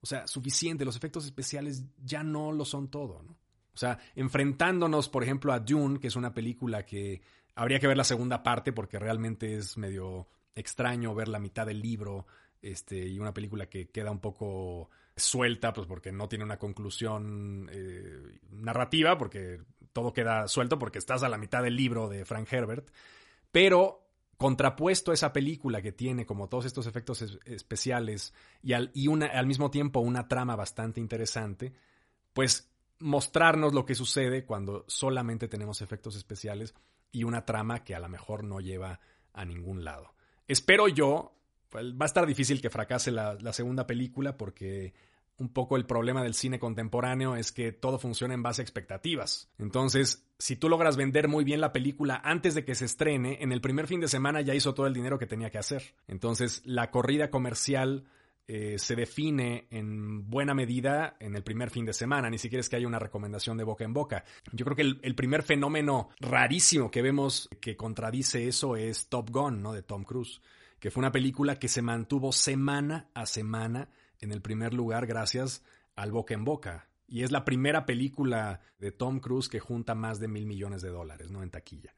o 0.00 0.06
sea, 0.06 0.26
suficiente, 0.26 0.84
los 0.84 0.96
efectos 0.96 1.24
especiales 1.24 1.84
ya 2.04 2.22
no 2.22 2.52
lo 2.52 2.64
son 2.64 2.90
todo, 2.90 3.22
¿no? 3.22 3.32
O 3.72 3.76
sea, 3.76 3.98
enfrentándonos, 4.14 5.08
por 5.08 5.24
ejemplo, 5.24 5.52
a 5.52 5.58
Dune, 5.58 5.98
que 5.98 6.06
es 6.06 6.16
una 6.16 6.32
película 6.32 6.84
que 6.84 7.22
habría 7.56 7.80
que 7.80 7.88
ver 7.88 7.96
la 7.96 8.04
segunda 8.04 8.42
parte 8.42 8.72
porque 8.72 8.98
realmente 8.98 9.56
es 9.56 9.76
medio 9.76 10.28
extraño 10.54 11.14
ver 11.14 11.28
la 11.28 11.40
mitad 11.40 11.66
del 11.66 11.80
libro 11.80 12.26
este, 12.62 13.08
y 13.08 13.18
una 13.18 13.34
película 13.34 13.66
que 13.66 13.88
queda 13.88 14.10
un 14.10 14.20
poco 14.20 14.90
suelta, 15.16 15.72
pues 15.72 15.86
porque 15.86 16.12
no 16.12 16.28
tiene 16.28 16.44
una 16.44 16.58
conclusión 16.58 17.68
eh, 17.72 18.38
narrativa, 18.50 19.18
porque 19.18 19.60
todo 19.94 20.12
queda 20.12 20.48
suelto 20.48 20.78
porque 20.78 20.98
estás 20.98 21.22
a 21.22 21.30
la 21.30 21.38
mitad 21.38 21.62
del 21.62 21.76
libro 21.76 22.08
de 22.08 22.26
Frank 22.26 22.52
Herbert, 22.52 22.90
pero 23.50 24.06
contrapuesto 24.36 25.12
a 25.12 25.14
esa 25.14 25.32
película 25.32 25.80
que 25.80 25.92
tiene 25.92 26.26
como 26.26 26.48
todos 26.48 26.66
estos 26.66 26.86
efectos 26.86 27.22
especiales 27.46 28.34
y, 28.62 28.72
al, 28.72 28.90
mismo 29.46 29.70
tiempo 29.70 30.00
una 30.00 30.28
trama 30.28 30.56
bastante 30.56 31.00
interesante, 31.00 31.72
pues 32.32 32.70
mostrarnos 32.98 33.72
lo 33.72 33.86
que 33.86 33.94
sucede 33.94 34.44
cuando 34.44 34.84
solamente 34.88 35.48
tenemos 35.48 35.80
efectos 35.80 36.16
especiales 36.16 36.74
y 37.12 37.22
una 37.22 37.46
trama 37.46 37.84
que 37.84 37.94
a 37.94 38.00
lo 38.00 38.08
mejor 38.08 38.42
no 38.42 38.60
lleva 38.60 38.98
a 39.32 39.44
ningún 39.44 39.84
lado. 39.84 40.14
Espero 40.48 40.88
yo, 40.88 41.38
pues, 41.70 41.84
va 41.92 42.04
a 42.04 42.06
estar 42.06 42.26
difícil 42.26 42.60
que 42.60 42.70
fracase 42.70 43.12
la 43.12 43.52
segunda 43.52 43.86
película 43.86 44.36
porque 44.36 44.92
un 45.38 45.48
poco 45.48 45.76
el 45.76 45.86
problema 45.86 46.22
del 46.22 46.34
cine 46.34 46.58
contemporáneo 46.58 47.36
es 47.36 47.52
que 47.52 47.72
todo 47.72 47.98
funciona 47.98 48.34
en 48.34 48.42
base 48.42 48.62
a 48.62 48.64
expectativas. 48.64 49.50
Entonces, 49.58 50.26
si 50.38 50.56
tú 50.56 50.68
logras 50.68 50.96
vender 50.96 51.28
muy 51.28 51.44
bien 51.44 51.60
la 51.60 51.72
película 51.72 52.20
antes 52.24 52.54
de 52.54 52.64
que 52.64 52.74
se 52.74 52.84
estrene, 52.84 53.38
en 53.40 53.52
el 53.52 53.60
primer 53.60 53.86
fin 53.86 54.00
de 54.00 54.08
semana 54.08 54.40
ya 54.42 54.54
hizo 54.54 54.74
todo 54.74 54.86
el 54.86 54.94
dinero 54.94 55.18
que 55.18 55.26
tenía 55.26 55.50
que 55.50 55.58
hacer. 55.58 55.94
Entonces, 56.06 56.62
la 56.64 56.90
corrida 56.90 57.30
comercial 57.30 58.04
eh, 58.46 58.78
se 58.78 58.94
define 58.94 59.66
en 59.70 60.28
buena 60.28 60.54
medida 60.54 61.16
en 61.18 61.34
el 61.34 61.42
primer 61.42 61.70
fin 61.70 61.86
de 61.86 61.94
semana, 61.94 62.28
ni 62.28 62.38
siquiera 62.38 62.60
es 62.60 62.68
que 62.68 62.76
haya 62.76 62.86
una 62.86 62.98
recomendación 62.98 63.56
de 63.56 63.64
boca 63.64 63.84
en 63.84 63.94
boca. 63.94 64.24
Yo 64.52 64.64
creo 64.66 64.76
que 64.76 64.82
el, 64.82 65.00
el, 65.02 65.14
primer 65.14 65.42
fenómeno 65.42 66.10
rarísimo 66.20 66.90
que 66.90 67.00
vemos 67.00 67.48
que 67.60 67.74
contradice 67.74 68.46
eso 68.46 68.76
es 68.76 69.08
Top 69.08 69.30
Gun, 69.30 69.62
¿no? 69.62 69.72
De 69.72 69.82
Tom 69.82 70.04
Cruise, 70.04 70.42
que 70.78 70.90
fue 70.90 71.00
una 71.00 71.10
película 71.10 71.58
que 71.58 71.68
se 71.68 71.80
mantuvo 71.80 72.32
semana 72.32 73.08
a 73.14 73.24
semana 73.24 73.88
en 74.24 74.32
el 74.32 74.42
primer 74.42 74.74
lugar 74.74 75.06
gracias 75.06 75.62
al 75.94 76.10
boca 76.10 76.34
en 76.34 76.44
boca. 76.44 76.88
Y 77.06 77.22
es 77.22 77.30
la 77.30 77.44
primera 77.44 77.86
película 77.86 78.60
de 78.78 78.90
Tom 78.90 79.20
Cruise 79.20 79.48
que 79.48 79.60
junta 79.60 79.94
más 79.94 80.18
de 80.18 80.28
mil 80.28 80.46
millones 80.46 80.82
de 80.82 80.88
dólares, 80.88 81.30
¿no? 81.30 81.42
En 81.42 81.50
taquilla. 81.50 81.94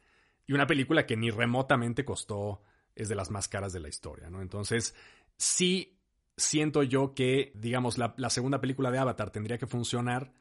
Y 0.47 0.53
una 0.53 0.67
película 0.67 1.07
que 1.07 1.17
ni 1.17 1.31
remotamente 1.31 2.05
costó, 2.05 2.63
es 2.95 3.09
de 3.09 3.15
las 3.15 3.31
más 3.31 3.47
caras 3.49 3.73
de 3.73 3.81
la 3.81 3.89
historia, 3.89 4.29
¿no? 4.31 4.43
Entonces, 4.43 4.95
sí 5.37 5.99
siento 6.37 6.83
yo 6.83 7.15
que, 7.15 7.53
digamos, 7.55 7.99
la, 7.99 8.15
la 8.17 8.31
segunda 8.31 8.61
película 8.61 8.91
de 8.91 8.99
Avatar 8.99 9.31
tendría 9.31 9.59
que 9.59 9.67
funcionar, 9.67 10.33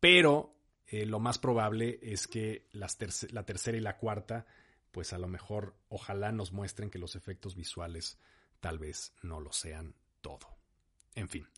pero 0.00 0.56
eh, 0.86 1.04
lo 1.04 1.20
más 1.20 1.38
probable 1.38 1.98
es 2.02 2.26
que 2.26 2.68
las 2.72 2.96
la 3.32 3.44
tercera 3.44 3.76
y 3.76 3.80
la 3.80 3.98
cuarta, 3.98 4.46
pues 4.92 5.12
a 5.12 5.18
lo 5.18 5.28
mejor, 5.28 5.76
ojalá 5.88 6.32
nos 6.32 6.52
muestren 6.52 6.90
que 6.90 6.98
los 6.98 7.16
efectos 7.16 7.54
visuales 7.54 8.18
tal 8.60 8.78
vez 8.78 9.12
no 9.22 9.40
lo 9.40 9.52
sean 9.52 9.94
todo. 10.20 10.55
En 11.16 11.28
fin. 11.28 11.48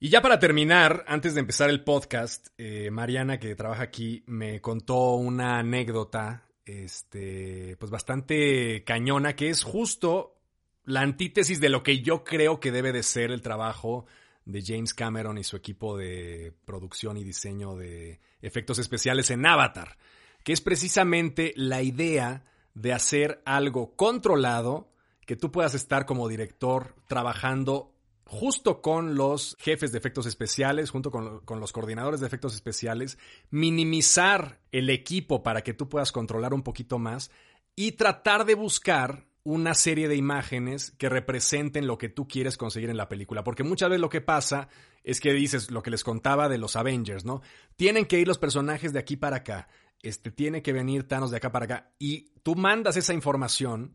Y 0.00 0.08
ya 0.08 0.20
para 0.20 0.38
terminar, 0.38 1.04
antes 1.06 1.34
de 1.34 1.40
empezar 1.40 1.70
el 1.70 1.84
podcast, 1.84 2.48
eh, 2.58 2.90
Mariana, 2.90 3.38
que 3.38 3.54
trabaja 3.54 3.84
aquí, 3.84 4.24
me 4.26 4.60
contó 4.60 5.14
una 5.14 5.58
anécdota, 5.60 6.44
este, 6.64 7.76
pues 7.78 7.90
bastante 7.90 8.82
cañona, 8.84 9.36
que 9.36 9.50
es 9.50 9.62
justo 9.62 10.40
la 10.84 11.00
antítesis 11.00 11.60
de 11.60 11.68
lo 11.68 11.82
que 11.82 12.00
yo 12.00 12.24
creo 12.24 12.60
que 12.60 12.72
debe 12.72 12.92
de 12.92 13.02
ser 13.02 13.30
el 13.30 13.40
trabajo 13.40 14.04
de 14.44 14.62
James 14.62 14.92
Cameron 14.92 15.38
y 15.38 15.44
su 15.44 15.56
equipo 15.56 15.96
de 15.96 16.52
producción 16.66 17.16
y 17.16 17.24
diseño 17.24 17.76
de 17.76 18.20
efectos 18.42 18.78
especiales 18.78 19.30
en 19.30 19.46
Avatar, 19.46 19.96
que 20.42 20.52
es 20.52 20.60
precisamente 20.60 21.54
la 21.56 21.82
idea 21.82 22.44
de 22.74 22.92
hacer 22.92 23.40
algo 23.46 23.96
controlado, 23.96 24.90
que 25.24 25.36
tú 25.36 25.50
puedas 25.50 25.74
estar 25.74 26.04
como 26.04 26.28
director 26.28 26.94
trabajando 27.06 27.93
justo 28.34 28.82
con 28.82 29.14
los 29.14 29.56
jefes 29.60 29.92
de 29.92 29.98
efectos 29.98 30.26
especiales, 30.26 30.90
junto 30.90 31.10
con, 31.10 31.60
los 31.60 31.72
coordinadores 31.72 32.20
de 32.20 32.26
efectos 32.26 32.54
especiales, 32.54 33.16
minimizar 33.50 34.60
el 34.72 34.90
equipo 34.90 35.42
para 35.42 35.62
que 35.62 35.72
tú 35.72 35.88
puedas 35.88 36.10
controlar 36.10 36.52
un 36.52 36.62
poquito 36.62 36.98
más 36.98 37.30
y 37.76 37.92
tratar 37.92 38.44
de 38.44 38.54
buscar 38.54 39.26
una 39.44 39.74
serie 39.74 40.08
de 40.08 40.16
imágenes 40.16 40.92
que 40.98 41.08
representen 41.08 41.86
lo 41.86 41.96
que 41.96 42.08
tú 42.08 42.26
quieres 42.26 42.56
conseguir 42.56 42.90
en 42.90 42.96
la 42.96 43.08
película. 43.08 43.44
Porque 43.44 43.62
muchas 43.62 43.90
veces 43.90 44.00
lo 44.00 44.08
que 44.08 44.20
pasa 44.20 44.68
es 45.04 45.20
que 45.20 45.32
dices 45.32 45.70
lo 45.70 45.82
que 45.82 45.90
les 45.90 46.02
contaba 46.02 46.48
de 46.48 46.58
los 46.58 46.76
Avengers, 46.76 47.24
¿no? 47.24 47.42
Tienen 47.76 48.06
que 48.06 48.18
ir 48.18 48.26
los 48.26 48.38
personajes 48.38 48.92
de 48.92 48.98
aquí 48.98 49.16
para 49.16 49.36
acá. 49.36 49.68
Este, 50.02 50.30
tiene 50.30 50.62
que 50.62 50.72
venir 50.72 51.06
Thanos 51.06 51.30
de 51.30 51.36
acá 51.36 51.52
para 51.52 51.66
acá. 51.66 51.92
Y 51.98 52.30
tú 52.42 52.56
mandas 52.56 52.96
esa 52.96 53.14
información 53.14 53.94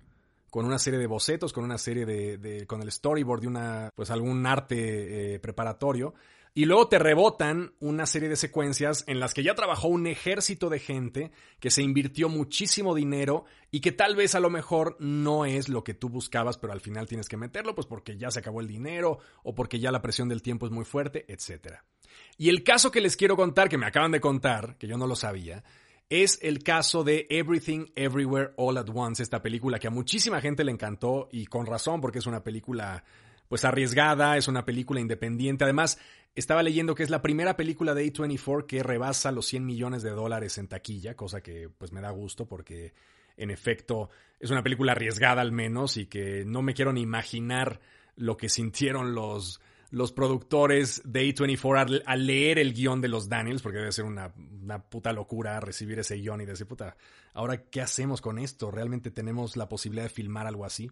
con 0.49 0.65
una 0.65 0.79
serie 0.79 0.99
de 0.99 1.07
bocetos, 1.07 1.53
con 1.53 1.63
una 1.63 1.77
serie 1.77 2.05
de, 2.05 2.65
con 2.67 2.81
el 2.81 2.91
storyboard 2.91 3.41
de 3.41 3.47
una, 3.47 3.91
pues 3.95 4.09
algún 4.12 4.45
arte 4.45 5.35
eh, 5.35 5.39
preparatorio. 5.39 6.13
Y 6.55 6.65
luego 6.65 6.88
te 6.88 6.97
rebotan 6.97 7.73
una 7.79 8.05
serie 8.05 8.27
de 8.27 8.35
secuencias 8.35 9.03
en 9.07 9.19
las 9.19 9.33
que 9.33 9.43
ya 9.43 9.53
trabajó 9.53 9.88
un 9.88 10.07
ejército 10.07 10.69
de 10.69 10.79
gente 10.79 11.31
que 11.59 11.69
se 11.69 11.83
invirtió 11.83 12.27
muchísimo 12.27 12.95
dinero 12.95 13.45
y 13.69 13.81
que 13.81 13.91
tal 13.91 14.15
vez 14.15 14.33
a 14.33 14.39
lo 14.39 14.49
mejor 14.49 14.97
no 14.99 15.45
es 15.45 15.69
lo 15.69 15.83
que 15.83 15.93
tú 15.93 16.09
buscabas, 16.09 16.57
pero 16.57 16.73
al 16.73 16.81
final 16.81 17.07
tienes 17.07 17.29
que 17.29 17.38
meterlo, 17.38 17.75
pues 17.75 17.85
porque 17.85 18.17
ya 18.17 18.31
se 18.31 18.39
acabó 18.39 18.62
el 18.62 18.67
dinero 18.67 19.19
o 19.43 19.53
porque 19.53 19.79
ya 19.79 19.91
la 19.91 20.01
presión 20.01 20.27
del 20.27 20.41
tiempo 20.41 20.65
es 20.65 20.71
muy 20.71 20.85
fuerte, 20.85 21.25
etc. 21.31 21.75
Y 22.38 22.49
el 22.49 22.63
caso 22.63 22.89
que 22.89 23.01
les 23.01 23.15
quiero 23.15 23.35
contar, 23.35 23.69
que 23.69 23.77
me 23.77 23.85
acaban 23.85 24.12
de 24.12 24.19
contar, 24.19 24.75
que 24.77 24.88
yo 24.88 24.97
no 24.97 25.05
lo 25.05 25.15
sabía, 25.15 25.63
es 26.10 26.39
el 26.41 26.63
caso 26.63 27.04
de 27.04 27.28
Everything 27.30 27.86
Everywhere 27.95 28.52
All 28.58 28.78
at 28.78 28.89
Once, 28.91 29.22
esta 29.22 29.41
película 29.41 29.78
que 29.78 29.88
a 29.88 29.91
muchísima 29.91 30.41
gente 30.41 30.63
le 30.63 30.72
encantó 30.72 31.30
y 31.32 31.45
con 31.45 31.67
razón 31.67 32.02
porque 32.02 32.19
es 32.19 32.26
una 32.26 32.43
película 32.43 33.04
pues 33.48 33.63
arriesgada, 33.63 34.38
es 34.38 34.48
una 34.48 34.65
película 34.65 35.00
independiente. 35.00 35.63
Además, 35.63 36.00
estaba 36.36 36.63
leyendo 36.63 36.95
que 36.95 37.04
es 37.04 37.10
la 37.10 37.22
primera 37.22 37.56
película 37.56 37.93
de 37.93 38.12
A24 38.12 38.65
que 38.65 38.84
rebasa 38.84 39.32
los 39.32 39.45
100 39.48 39.65
millones 39.65 40.04
de 40.04 40.12
dólares 40.12 40.58
en 40.58 40.67
taquilla, 40.67 41.15
cosa 41.15 41.41
que 41.41 41.69
pues 41.69 41.91
me 41.91 42.02
da 42.02 42.10
gusto 42.10 42.48
porque 42.48 42.93
en 43.38 43.52
efecto 43.52 44.10
es 44.39 44.50
una 44.50 44.63
película 44.63 44.93
arriesgada 44.93 45.41
al 45.41 45.52
menos 45.52 45.98
y 45.98 46.08
que 46.08 46.43
no 46.45 46.62
me 46.62 46.74
quiero 46.74 46.91
ni 46.91 47.02
imaginar 47.02 47.80
lo 48.15 48.36
que 48.36 48.50
sintieron 48.50 49.13
los, 49.13 49.62
los 49.91 50.12
productores 50.12 51.02
de 51.04 51.34
A24 51.34 52.04
al, 52.06 52.25
leer 52.25 52.60
el 52.60 52.73
guion 52.73 53.02
de 53.02 53.08
los 53.08 53.28
Daniels, 53.28 53.62
porque 53.62 53.80
debe 53.80 53.91
ser 53.91 54.06
una, 54.06 54.34
una, 54.36 54.84
puta 54.84 55.13
locura 55.13 55.60
recibir 55.60 55.99
ese 55.99 56.15
guion 56.15 56.41
y 56.41 56.45
decir, 56.45 56.67
puta, 56.67 56.95
ahora 57.34 57.63
qué 57.69 57.82
hacemos 57.82 58.21
con 58.21 58.38
esto? 58.38 58.69
¿Realmente 58.71 59.12
tenemos 59.12 59.58
la 59.58 59.67
posibilidad 59.67 60.04
de 60.04 60.10
filmar 60.10 60.47
algo 60.47 60.65
así? 60.65 60.91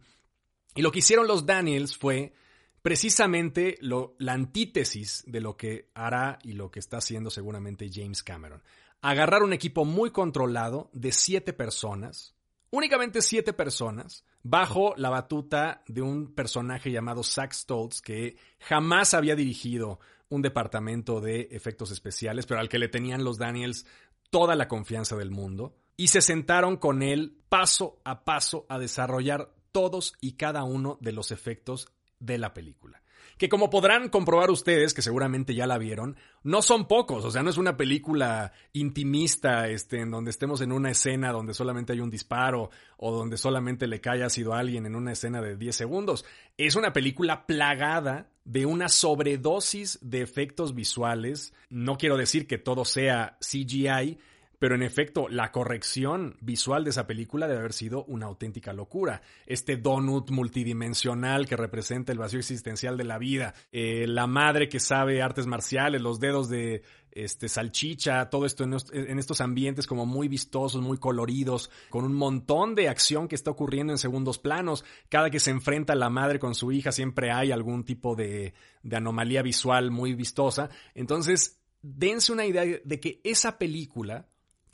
Y 0.76 0.82
lo 0.82 0.92
que 0.92 1.00
hicieron 1.00 1.28
los 1.28 1.46
Daniels 1.46 1.98
fue 1.98 2.34
precisamente 2.82 3.78
lo, 3.82 4.16
la 4.18 4.34
antítesis 4.34 5.24
de 5.28 5.42
lo 5.42 5.58
que 5.58 5.90
hará 5.94 6.40
y 6.44 6.54
lo 6.54 6.72
que 6.72 6.80
está 6.80 6.98
haciendo 6.98 7.30
seguramente 7.30 7.90
James 7.92 8.24
Cameron. 8.24 8.64
Agarrar 9.02 9.44
un 9.44 9.54
equipo 9.54 9.86
muy 9.86 10.12
controlado 10.12 10.90
de 10.94 11.12
siete 11.12 11.52
personas, 11.52 12.37
únicamente 12.72 13.22
siete 13.22 13.54
personas, 13.54 14.26
bajo 14.44 14.94
la 14.98 15.10
batuta 15.10 15.84
de 15.88 16.02
un 16.02 16.34
personaje 16.34 16.92
llamado 16.92 17.24
Zach 17.24 17.54
Stoltz, 17.54 18.02
que 18.02 18.38
jamás 18.60 19.14
había 19.14 19.36
dirigido 19.36 20.00
un 20.30 20.42
departamento 20.42 21.22
de 21.22 21.48
efectos 21.52 21.92
especiales, 21.92 22.46
pero 22.46 22.60
al 22.60 22.70
que 22.70 22.80
le 22.80 22.90
tenían 22.90 23.24
los 23.24 23.38
Daniels 23.38 23.86
toda 24.30 24.56
la 24.56 24.68
confianza 24.68 25.16
del 25.16 25.32
mundo, 25.32 25.76
y 25.96 26.08
se 26.08 26.22
sentaron 26.22 26.78
con 26.78 27.02
él 27.02 27.38
paso 27.50 28.00
a 28.04 28.24
paso 28.24 28.66
a 28.70 28.78
desarrollar 28.78 29.54
todos 29.72 30.14
y 30.22 30.34
cada 30.34 30.64
uno 30.64 30.98
de 31.02 31.12
los 31.12 31.32
efectos 31.32 31.88
de 32.20 32.38
la 32.38 32.54
película 32.54 33.02
que 33.38 33.50
como 33.50 33.70
podrán 33.70 34.10
comprobar 34.10 34.50
ustedes, 34.50 34.94
que 34.94 35.02
seguramente 35.02 35.54
ya 35.54 35.68
la 35.68 35.78
vieron, 35.78 36.16
no 36.44 36.62
son 36.62 36.88
pocos, 36.88 37.26
o 37.26 37.32
sea, 37.32 37.44
no 37.44 37.50
es 37.50 37.58
una 37.58 37.78
película 37.78 38.54
intimista, 38.74 39.68
este, 39.68 40.02
en 40.02 40.12
donde 40.12 40.32
estemos 40.32 40.62
en 40.62 40.72
una 40.72 40.92
escena 40.92 41.32
donde 41.32 41.54
solamente 41.54 41.94
hay 41.94 42.00
un 42.00 42.10
disparo 42.10 42.70
o 42.98 43.12
donde 43.12 43.38
solamente 43.38 43.88
le 43.88 44.02
cae 44.02 44.24
ácido 44.24 44.54
a 44.54 44.60
alguien 44.60 44.86
en 44.86 44.96
una 44.96 45.12
escena 45.12 45.42
de 45.42 45.56
10 45.58 45.76
segundos. 45.76 46.26
Es 46.58 46.76
una 46.76 46.94
película 46.94 47.46
plagada 47.46 48.30
de 48.46 48.66
una 48.66 48.88
sobredosis 48.88 50.00
de 50.02 50.22
efectos 50.22 50.74
visuales. 50.74 51.54
No 51.70 51.98
quiero 51.98 52.18
decir 52.18 52.48
que 52.48 52.58
todo 52.58 52.86
sea 52.86 53.38
CGI, 53.42 54.18
pero 54.60 54.76
en 54.76 54.82
efecto, 54.82 55.28
la 55.30 55.52
corrección 55.52 56.36
visual 56.42 56.84
de 56.84 56.90
esa 56.90 57.06
película 57.06 57.48
debe 57.48 57.60
haber 57.60 57.74
sido 57.74 58.06
una 58.06 58.26
auténtica 58.26 58.74
locura. 58.74 59.22
Este 59.46 59.78
donut 59.78 60.32
multidimensional 60.32 61.48
que 61.48 61.56
representa 61.56 62.12
el 62.12 62.18
vacío 62.18 62.40
existencial 62.40 62.98
de 62.98 63.04
la 63.04 63.20
vida, 63.20 63.54
eh, 63.72 64.06
la 64.08 64.26
madre 64.26 64.68
que 64.68 64.80
sabe 64.80 65.22
artes 65.22 65.46
marciales, 65.46 66.02
los 66.02 66.20
dedos 66.20 66.50
de 66.50 66.82
este, 67.12 67.50
salchicha, 67.50 68.30
todo 68.30 68.46
esto 68.46 68.64
en, 68.64 69.20
estos 69.20 69.42
ambientes 69.42 69.86
como 69.86 70.06
muy 70.06 70.28
vistosos, 70.28 70.82
muy 70.82 70.98
coloridos, 70.98 71.70
con 71.90 72.04
un 72.04 72.14
montón 72.14 72.74
de 72.74 72.90
acción 72.90 73.28
que 73.28 73.36
está 73.36 73.52
ocurriendo 73.52 73.94
en 73.94 73.98
segundos 74.00 74.40
planos. 74.40 74.86
Cada 75.10 75.30
que 75.30 75.40
se 75.40 75.52
enfrenta 75.52 75.94
la 75.94 76.10
madre 76.10 76.40
con 76.40 76.56
su 76.56 76.72
hija 76.72 76.92
siempre 76.92 77.32
hay 77.32 77.52
algún 77.52 77.84
tipo 77.84 78.16
de, 78.16 78.54
de 78.82 78.96
anomalía 78.96 79.44
visual 79.44 79.92
muy 79.92 80.16
vistosa. 80.16 80.70
Entonces, 80.96 81.62
dense 81.82 82.34
una 82.34 82.46
idea 82.46 82.64
de 82.84 83.00
que 83.00 83.22
esa 83.24 83.58
película 83.58 84.28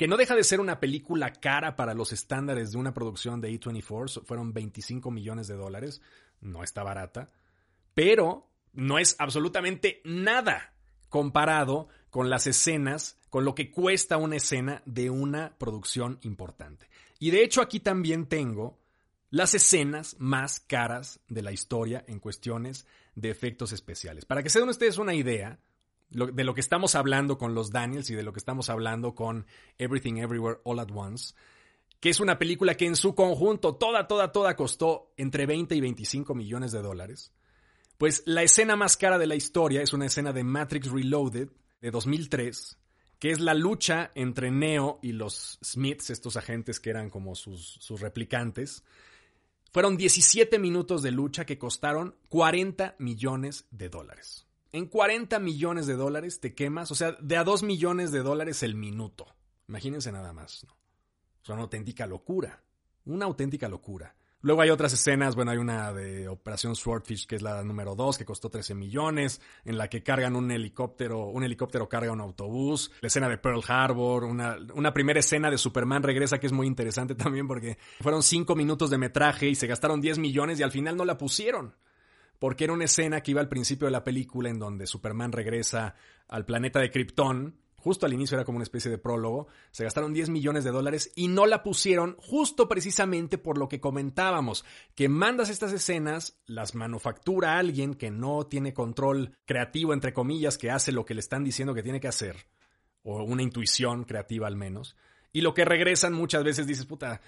que 0.04 0.08
no 0.10 0.18
deja 0.18 0.36
de 0.36 0.44
ser 0.44 0.60
una 0.60 0.82
película 0.82 1.32
cara 1.32 1.78
para 1.78 1.94
los 1.94 2.12
estándares 2.12 2.74
de 2.74 2.78
una 2.78 2.94
producción 2.94 3.40
de 3.40 3.58
A24, 3.58 4.26
fueron 4.26 4.52
25 4.52 5.10
millones 5.12 5.48
de 5.48 5.56
dólares, 5.56 6.02
no 6.42 6.62
está 6.62 6.84
barata, 6.84 7.30
pero 7.94 8.50
no 8.74 9.00
es 9.00 9.16
absolutamente 9.18 10.02
nada 10.04 10.74
comparado 11.08 11.88
con 12.10 12.30
las 12.30 12.48
escenas, 12.48 13.18
con 13.30 13.46
lo 13.46 13.56
que 13.56 13.72
cuesta 13.72 14.18
una 14.18 14.36
escena 14.36 14.84
de 14.86 15.10
una 15.10 15.58
producción 15.58 16.20
importante. 16.24 16.90
Y 17.18 17.32
de 17.32 17.42
hecho 17.42 17.62
aquí 17.62 17.80
también 17.80 18.26
tengo 18.26 18.78
las 19.30 19.54
escenas 19.54 20.18
más 20.20 20.60
caras 20.60 21.22
de 21.30 21.44
la 21.44 21.54
historia 21.54 22.04
en 22.10 22.20
cuestiones 22.20 22.86
de 23.16 23.30
efectos 23.30 23.72
especiales. 23.72 24.26
Para 24.26 24.44
que 24.44 24.50
se 24.50 24.60
den 24.60 24.68
ustedes 24.68 24.98
una 24.98 25.14
idea, 25.14 25.62
de 26.14 26.44
lo 26.44 26.54
que 26.54 26.62
estamos 26.62 26.96
hablando 26.96 27.38
con 27.38 27.56
los 27.56 27.72
Daniels 27.72 28.10
y 28.10 28.16
de 28.16 28.24
lo 28.24 28.34
que 28.34 28.40
estamos 28.40 28.70
hablando 28.70 29.16
con 29.16 29.46
Everything 29.78 30.18
Everywhere 30.18 30.60
All 30.64 30.80
at 30.80 30.90
Once, 30.94 31.34
que 32.00 32.10
es 32.10 32.20
una 32.20 32.38
película 32.38 32.76
que 32.76 32.86
en 32.86 32.96
su 32.96 33.16
conjunto, 33.16 33.76
toda, 33.76 34.08
toda, 34.08 34.32
toda 34.32 34.56
costó 34.56 35.14
entre 35.18 35.46
20 35.46 35.76
y 35.76 35.82
25 35.82 36.36
millones 36.36 36.72
de 36.72 36.82
dólares. 36.82 37.34
Pues 37.98 38.24
la 38.26 38.44
escena 38.44 38.76
más 38.76 38.98
cara 38.98 39.18
de 39.18 39.28
la 39.28 39.36
historia 39.36 39.82
es 39.82 39.94
una 39.94 40.08
escena 40.08 40.34
de 40.34 40.44
Matrix 40.44 40.92
Reloaded 40.92 41.50
de 41.82 41.92
2003, 41.92 42.78
que 43.20 43.32
es 43.32 43.40
la 43.40 43.54
lucha 43.54 44.12
entre 44.16 44.52
Neo 44.52 45.00
y 45.02 45.14
los 45.14 45.60
Smiths, 45.64 46.10
estos 46.10 46.36
agentes 46.36 46.80
que 46.80 46.90
eran 46.90 47.10
como 47.10 47.36
sus, 47.36 47.78
sus 47.80 48.02
replicantes. 48.02 48.84
Fueron 49.72 49.96
17 49.98 50.60
minutos 50.60 51.02
de 51.02 51.12
lucha 51.12 51.46
que 51.46 51.58
costaron 51.58 52.16
40 52.30 52.96
millones 53.00 53.66
de 53.72 53.90
dólares. 53.90 54.46
En 54.74 54.88
40 54.88 55.38
millones 55.38 55.86
de 55.86 55.94
dólares 55.94 56.40
te 56.40 56.56
quemas, 56.56 56.90
o 56.90 56.96
sea, 56.96 57.12
de 57.22 57.38
a 57.38 57.44
2 57.44 57.62
millones 57.62 58.12
de 58.12 58.24
dólares 58.24 58.64
el 58.64 58.74
minuto. 58.74 59.28
Imagínense 59.68 60.12
nada 60.12 60.34
más. 60.34 60.66
¿no? 60.68 60.76
Sea, 61.44 61.54
una 61.54 61.62
auténtica 61.66 62.08
locura. 62.08 62.64
Una 63.06 63.26
auténtica 63.26 63.70
locura. 63.70 64.16
Luego 64.42 64.62
hay 64.62 64.72
otras 64.72 64.92
escenas, 64.92 65.36
bueno, 65.36 65.52
hay 65.52 65.58
una 65.58 65.94
de 65.94 66.28
Operación 66.28 66.76
Swordfish, 66.76 67.28
que 67.28 67.36
es 67.36 67.44
la 67.44 67.64
número 67.64 67.96
2, 67.96 68.18
que 68.18 68.26
costó 68.26 68.50
13 68.50 68.74
millones, 68.74 69.42
en 69.64 69.78
la 69.78 69.90
que 69.90 70.02
cargan 70.02 70.36
un 70.36 70.50
helicóptero, 70.50 71.28
un 71.28 71.44
helicóptero 71.44 71.88
carga 71.88 72.12
un 72.12 72.20
autobús, 72.20 72.92
la 73.00 73.08
escena 73.08 73.30
de 73.30 73.38
Pearl 73.38 73.64
Harbor, 73.66 74.24
una, 74.24 74.58
una 74.74 74.92
primera 74.92 75.20
escena 75.20 75.52
de 75.52 75.58
Superman 75.60 76.02
regresa, 76.02 76.40
que 76.40 76.48
es 76.48 76.52
muy 76.52 76.66
interesante 76.66 77.14
también 77.16 77.48
porque 77.48 77.78
fueron 78.02 78.24
5 78.24 78.56
minutos 78.56 78.90
de 78.90 78.98
metraje 78.98 79.48
y 79.48 79.56
se 79.56 79.68
gastaron 79.68 80.02
10 80.02 80.18
millones 80.18 80.60
y 80.60 80.64
al 80.64 80.72
final 80.72 80.98
no 80.98 81.06
la 81.06 81.18
pusieron 81.18 81.76
porque 82.44 82.66
era 82.66 82.74
una 82.74 82.84
escena 82.84 83.22
que 83.22 83.32
iba 83.32 83.40
al 83.40 83.48
principio 83.48 83.86
de 83.88 83.94
la 83.94 84.04
película 84.04 84.50
en 84.50 84.60
donde 84.60 84.86
Superman 84.86 85.32
regresa 85.32 85.96
al 86.28 86.44
planeta 86.44 86.82
de 86.82 86.92
Krypton. 86.92 87.56
Justo 87.78 88.06
al 88.06 88.12
inicio 88.12 88.36
era 88.36 88.44
como 88.44 88.58
una 88.58 88.64
especie 88.64 88.92
de 88.92 88.98
prólogo. 88.98 89.48
Se 89.72 89.86
gastaron 89.86 90.12
10 90.12 90.28
millones 90.28 90.66
de 90.66 90.72
dólares 90.72 91.14
y 91.16 91.30
no 91.30 91.46
la 91.46 91.64
pusieron 91.64 92.18
justo 92.20 92.68
precisamente 92.68 93.38
por 93.38 93.58
lo 93.58 93.70
que 93.70 93.80
comentábamos, 93.80 94.66
que 94.94 95.08
mandas 95.08 95.50
estas 95.50 95.72
escenas, 95.72 96.38
las 96.46 96.76
manufactura 96.76 97.58
alguien 97.58 97.94
que 97.94 98.12
no 98.12 98.46
tiene 98.46 98.74
control 98.74 99.38
creativo, 99.46 99.94
entre 99.94 100.12
comillas, 100.12 100.58
que 100.58 100.70
hace 100.70 100.92
lo 100.92 101.06
que 101.06 101.14
le 101.14 101.22
están 101.22 101.46
diciendo 101.46 101.74
que 101.74 101.82
tiene 101.82 102.02
que 102.02 102.10
hacer, 102.10 102.36
o 103.04 103.24
una 103.24 103.42
intuición 103.42 104.04
creativa 104.04 104.48
al 104.48 104.58
menos. 104.58 104.98
Y 105.32 105.44
lo 105.44 105.54
que 105.54 105.64
regresan 105.64 106.12
muchas 106.12 106.44
veces 106.44 106.68
dices, 106.68 106.86
puta, 106.86 107.22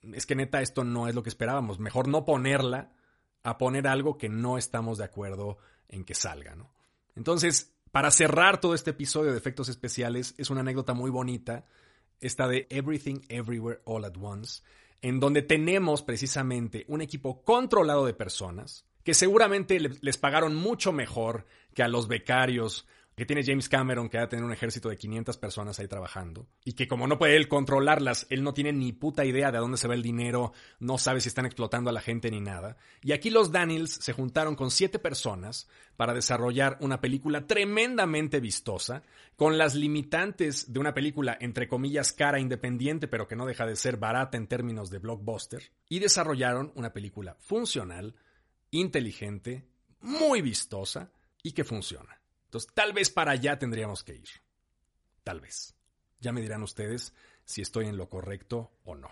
es 0.00 0.24
que 0.24 0.34
neta 0.34 0.62
esto 0.62 0.82
no 0.82 1.08
es 1.08 1.14
lo 1.14 1.22
que 1.22 1.28
esperábamos, 1.28 1.78
mejor 1.78 2.08
no 2.08 2.24
ponerla 2.24 2.90
a 3.42 3.58
poner 3.58 3.86
algo 3.86 4.18
que 4.18 4.28
no 4.28 4.58
estamos 4.58 4.98
de 4.98 5.04
acuerdo 5.04 5.58
en 5.88 6.04
que 6.04 6.14
salga, 6.14 6.54
¿no? 6.54 6.72
Entonces, 7.14 7.74
para 7.90 8.10
cerrar 8.10 8.60
todo 8.60 8.74
este 8.74 8.90
episodio 8.90 9.32
de 9.32 9.38
efectos 9.38 9.68
especiales, 9.68 10.34
es 10.38 10.50
una 10.50 10.60
anécdota 10.60 10.94
muy 10.94 11.10
bonita, 11.10 11.66
esta 12.20 12.46
de 12.48 12.66
Everything 12.70 13.20
Everywhere 13.28 13.80
All 13.84 14.04
at 14.04 14.16
Once, 14.20 14.62
en 15.02 15.20
donde 15.20 15.42
tenemos 15.42 16.02
precisamente 16.02 16.84
un 16.88 17.02
equipo 17.02 17.42
controlado 17.44 18.06
de 18.06 18.14
personas 18.14 18.86
que 19.04 19.14
seguramente 19.14 19.80
les 19.80 20.16
pagaron 20.16 20.54
mucho 20.54 20.92
mejor 20.92 21.46
que 21.74 21.82
a 21.82 21.88
los 21.88 22.06
becarios 22.06 22.86
que 23.14 23.26
tiene 23.26 23.44
James 23.44 23.68
Cameron, 23.68 24.08
que 24.08 24.18
va 24.18 24.24
a 24.24 24.28
tener 24.28 24.44
un 24.44 24.52
ejército 24.52 24.88
de 24.88 24.96
500 24.96 25.36
personas 25.36 25.78
ahí 25.78 25.86
trabajando, 25.86 26.48
y 26.64 26.72
que 26.72 26.88
como 26.88 27.06
no 27.06 27.18
puede 27.18 27.36
él 27.36 27.48
controlarlas, 27.48 28.26
él 28.30 28.42
no 28.42 28.54
tiene 28.54 28.72
ni 28.72 28.92
puta 28.92 29.24
idea 29.24 29.52
de 29.52 29.58
a 29.58 29.60
dónde 29.60 29.76
se 29.76 29.88
va 29.88 29.94
el 29.94 30.02
dinero, 30.02 30.52
no 30.80 30.96
sabe 30.96 31.20
si 31.20 31.28
están 31.28 31.44
explotando 31.44 31.90
a 31.90 31.92
la 31.92 32.00
gente 32.00 32.30
ni 32.30 32.40
nada. 32.40 32.76
Y 33.02 33.12
aquí 33.12 33.30
los 33.30 33.52
Daniels 33.52 33.92
se 33.92 34.12
juntaron 34.12 34.56
con 34.56 34.70
siete 34.70 34.98
personas 34.98 35.68
para 35.96 36.14
desarrollar 36.14 36.78
una 36.80 37.00
película 37.00 37.46
tremendamente 37.46 38.40
vistosa, 38.40 39.02
con 39.36 39.58
las 39.58 39.74
limitantes 39.74 40.72
de 40.72 40.80
una 40.80 40.94
película 40.94 41.36
entre 41.40 41.68
comillas 41.68 42.12
cara 42.12 42.40
independiente, 42.40 43.08
pero 43.08 43.28
que 43.28 43.36
no 43.36 43.46
deja 43.46 43.66
de 43.66 43.76
ser 43.76 43.98
barata 43.98 44.36
en 44.36 44.46
términos 44.46 44.90
de 44.90 44.98
blockbuster, 44.98 45.70
y 45.88 45.98
desarrollaron 45.98 46.72
una 46.76 46.92
película 46.92 47.36
funcional, 47.40 48.14
inteligente, 48.70 49.66
muy 50.00 50.40
vistosa 50.40 51.12
y 51.42 51.52
que 51.52 51.64
funciona. 51.64 52.21
Entonces, 52.52 52.70
tal 52.74 52.92
vez 52.92 53.08
para 53.08 53.32
allá 53.32 53.58
tendríamos 53.58 54.04
que 54.04 54.14
ir. 54.14 54.28
Tal 55.24 55.40
vez. 55.40 55.74
Ya 56.20 56.32
me 56.32 56.42
dirán 56.42 56.62
ustedes 56.62 57.14
si 57.46 57.62
estoy 57.62 57.86
en 57.86 57.96
lo 57.96 58.10
correcto 58.10 58.72
o 58.84 58.94
no. 58.94 59.10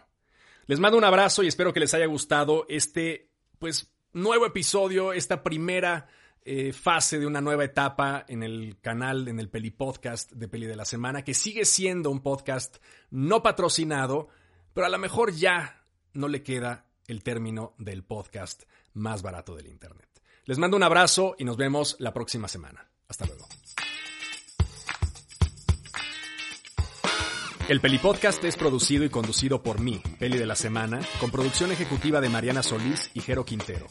Les 0.67 0.79
mando 0.79 0.99
un 0.99 1.05
abrazo 1.05 1.43
y 1.43 1.49
espero 1.49 1.73
que 1.73 1.81
les 1.81 1.95
haya 1.95 2.05
gustado 2.05 2.67
este, 2.69 3.31
pues, 3.59 3.95
nuevo 4.13 4.45
episodio, 4.45 5.15
esta 5.15 5.43
primera 5.43 6.07
eh, 6.43 6.75
fase 6.75 7.19
de 7.19 7.27
una 7.27 7.41
nueva 7.41 7.65
etapa 7.65 8.27
en 8.29 8.43
el 8.43 8.79
canal, 8.83 9.27
en 9.27 9.41
el 9.41 9.49
Peli 9.49 9.71
Podcast 9.71 10.33
de 10.33 10.47
Peli 10.47 10.67
de 10.67 10.77
la 10.77 10.85
Semana, 10.85 11.25
que 11.25 11.33
sigue 11.33 11.65
siendo 11.65 12.11
un 12.11 12.21
podcast 12.21 12.77
no 13.09 13.43
patrocinado, 13.43 14.29
pero 14.75 14.87
a 14.87 14.91
lo 14.91 14.99
mejor 14.99 15.33
ya 15.33 15.87
no 16.13 16.29
le 16.29 16.43
queda 16.43 16.91
el 17.07 17.23
término 17.23 17.75
del 17.79 18.05
podcast 18.05 18.65
más 18.93 19.23
barato 19.23 19.57
del 19.57 19.69
Internet. 19.69 20.11
Les 20.45 20.59
mando 20.59 20.77
un 20.77 20.83
abrazo 20.83 21.37
y 21.39 21.45
nos 21.45 21.57
vemos 21.57 21.97
la 22.01 22.13
próxima 22.13 22.47
semana. 22.47 22.90
Hasta 23.11 23.27
luego. 23.27 23.47
El 27.69 27.81
Peli 27.81 27.99
Podcast 27.99 28.43
es 28.45 28.57
producido 28.57 29.05
y 29.05 29.11
conducido 29.11 29.63
por 29.63 29.81
mí, 29.81 30.03
Peli 30.19 30.39
de 30.39 30.47
la 30.47 30.57
Semana, 30.57 31.01
con 31.21 31.31
producción 31.31 31.71
ejecutiva 31.71 32.21
de 32.21 32.29
Mariana 32.29 32.63
Solís 32.63 33.11
y 33.15 33.21
Jero 33.21 33.45
Quintero. 33.45 33.87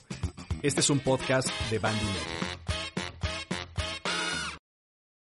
Este 0.63 0.81
es 0.81 0.89
un 0.89 0.99
podcast 0.99 1.47
de 1.69 1.79
Bandy 1.79 2.03
Media. 2.03 2.48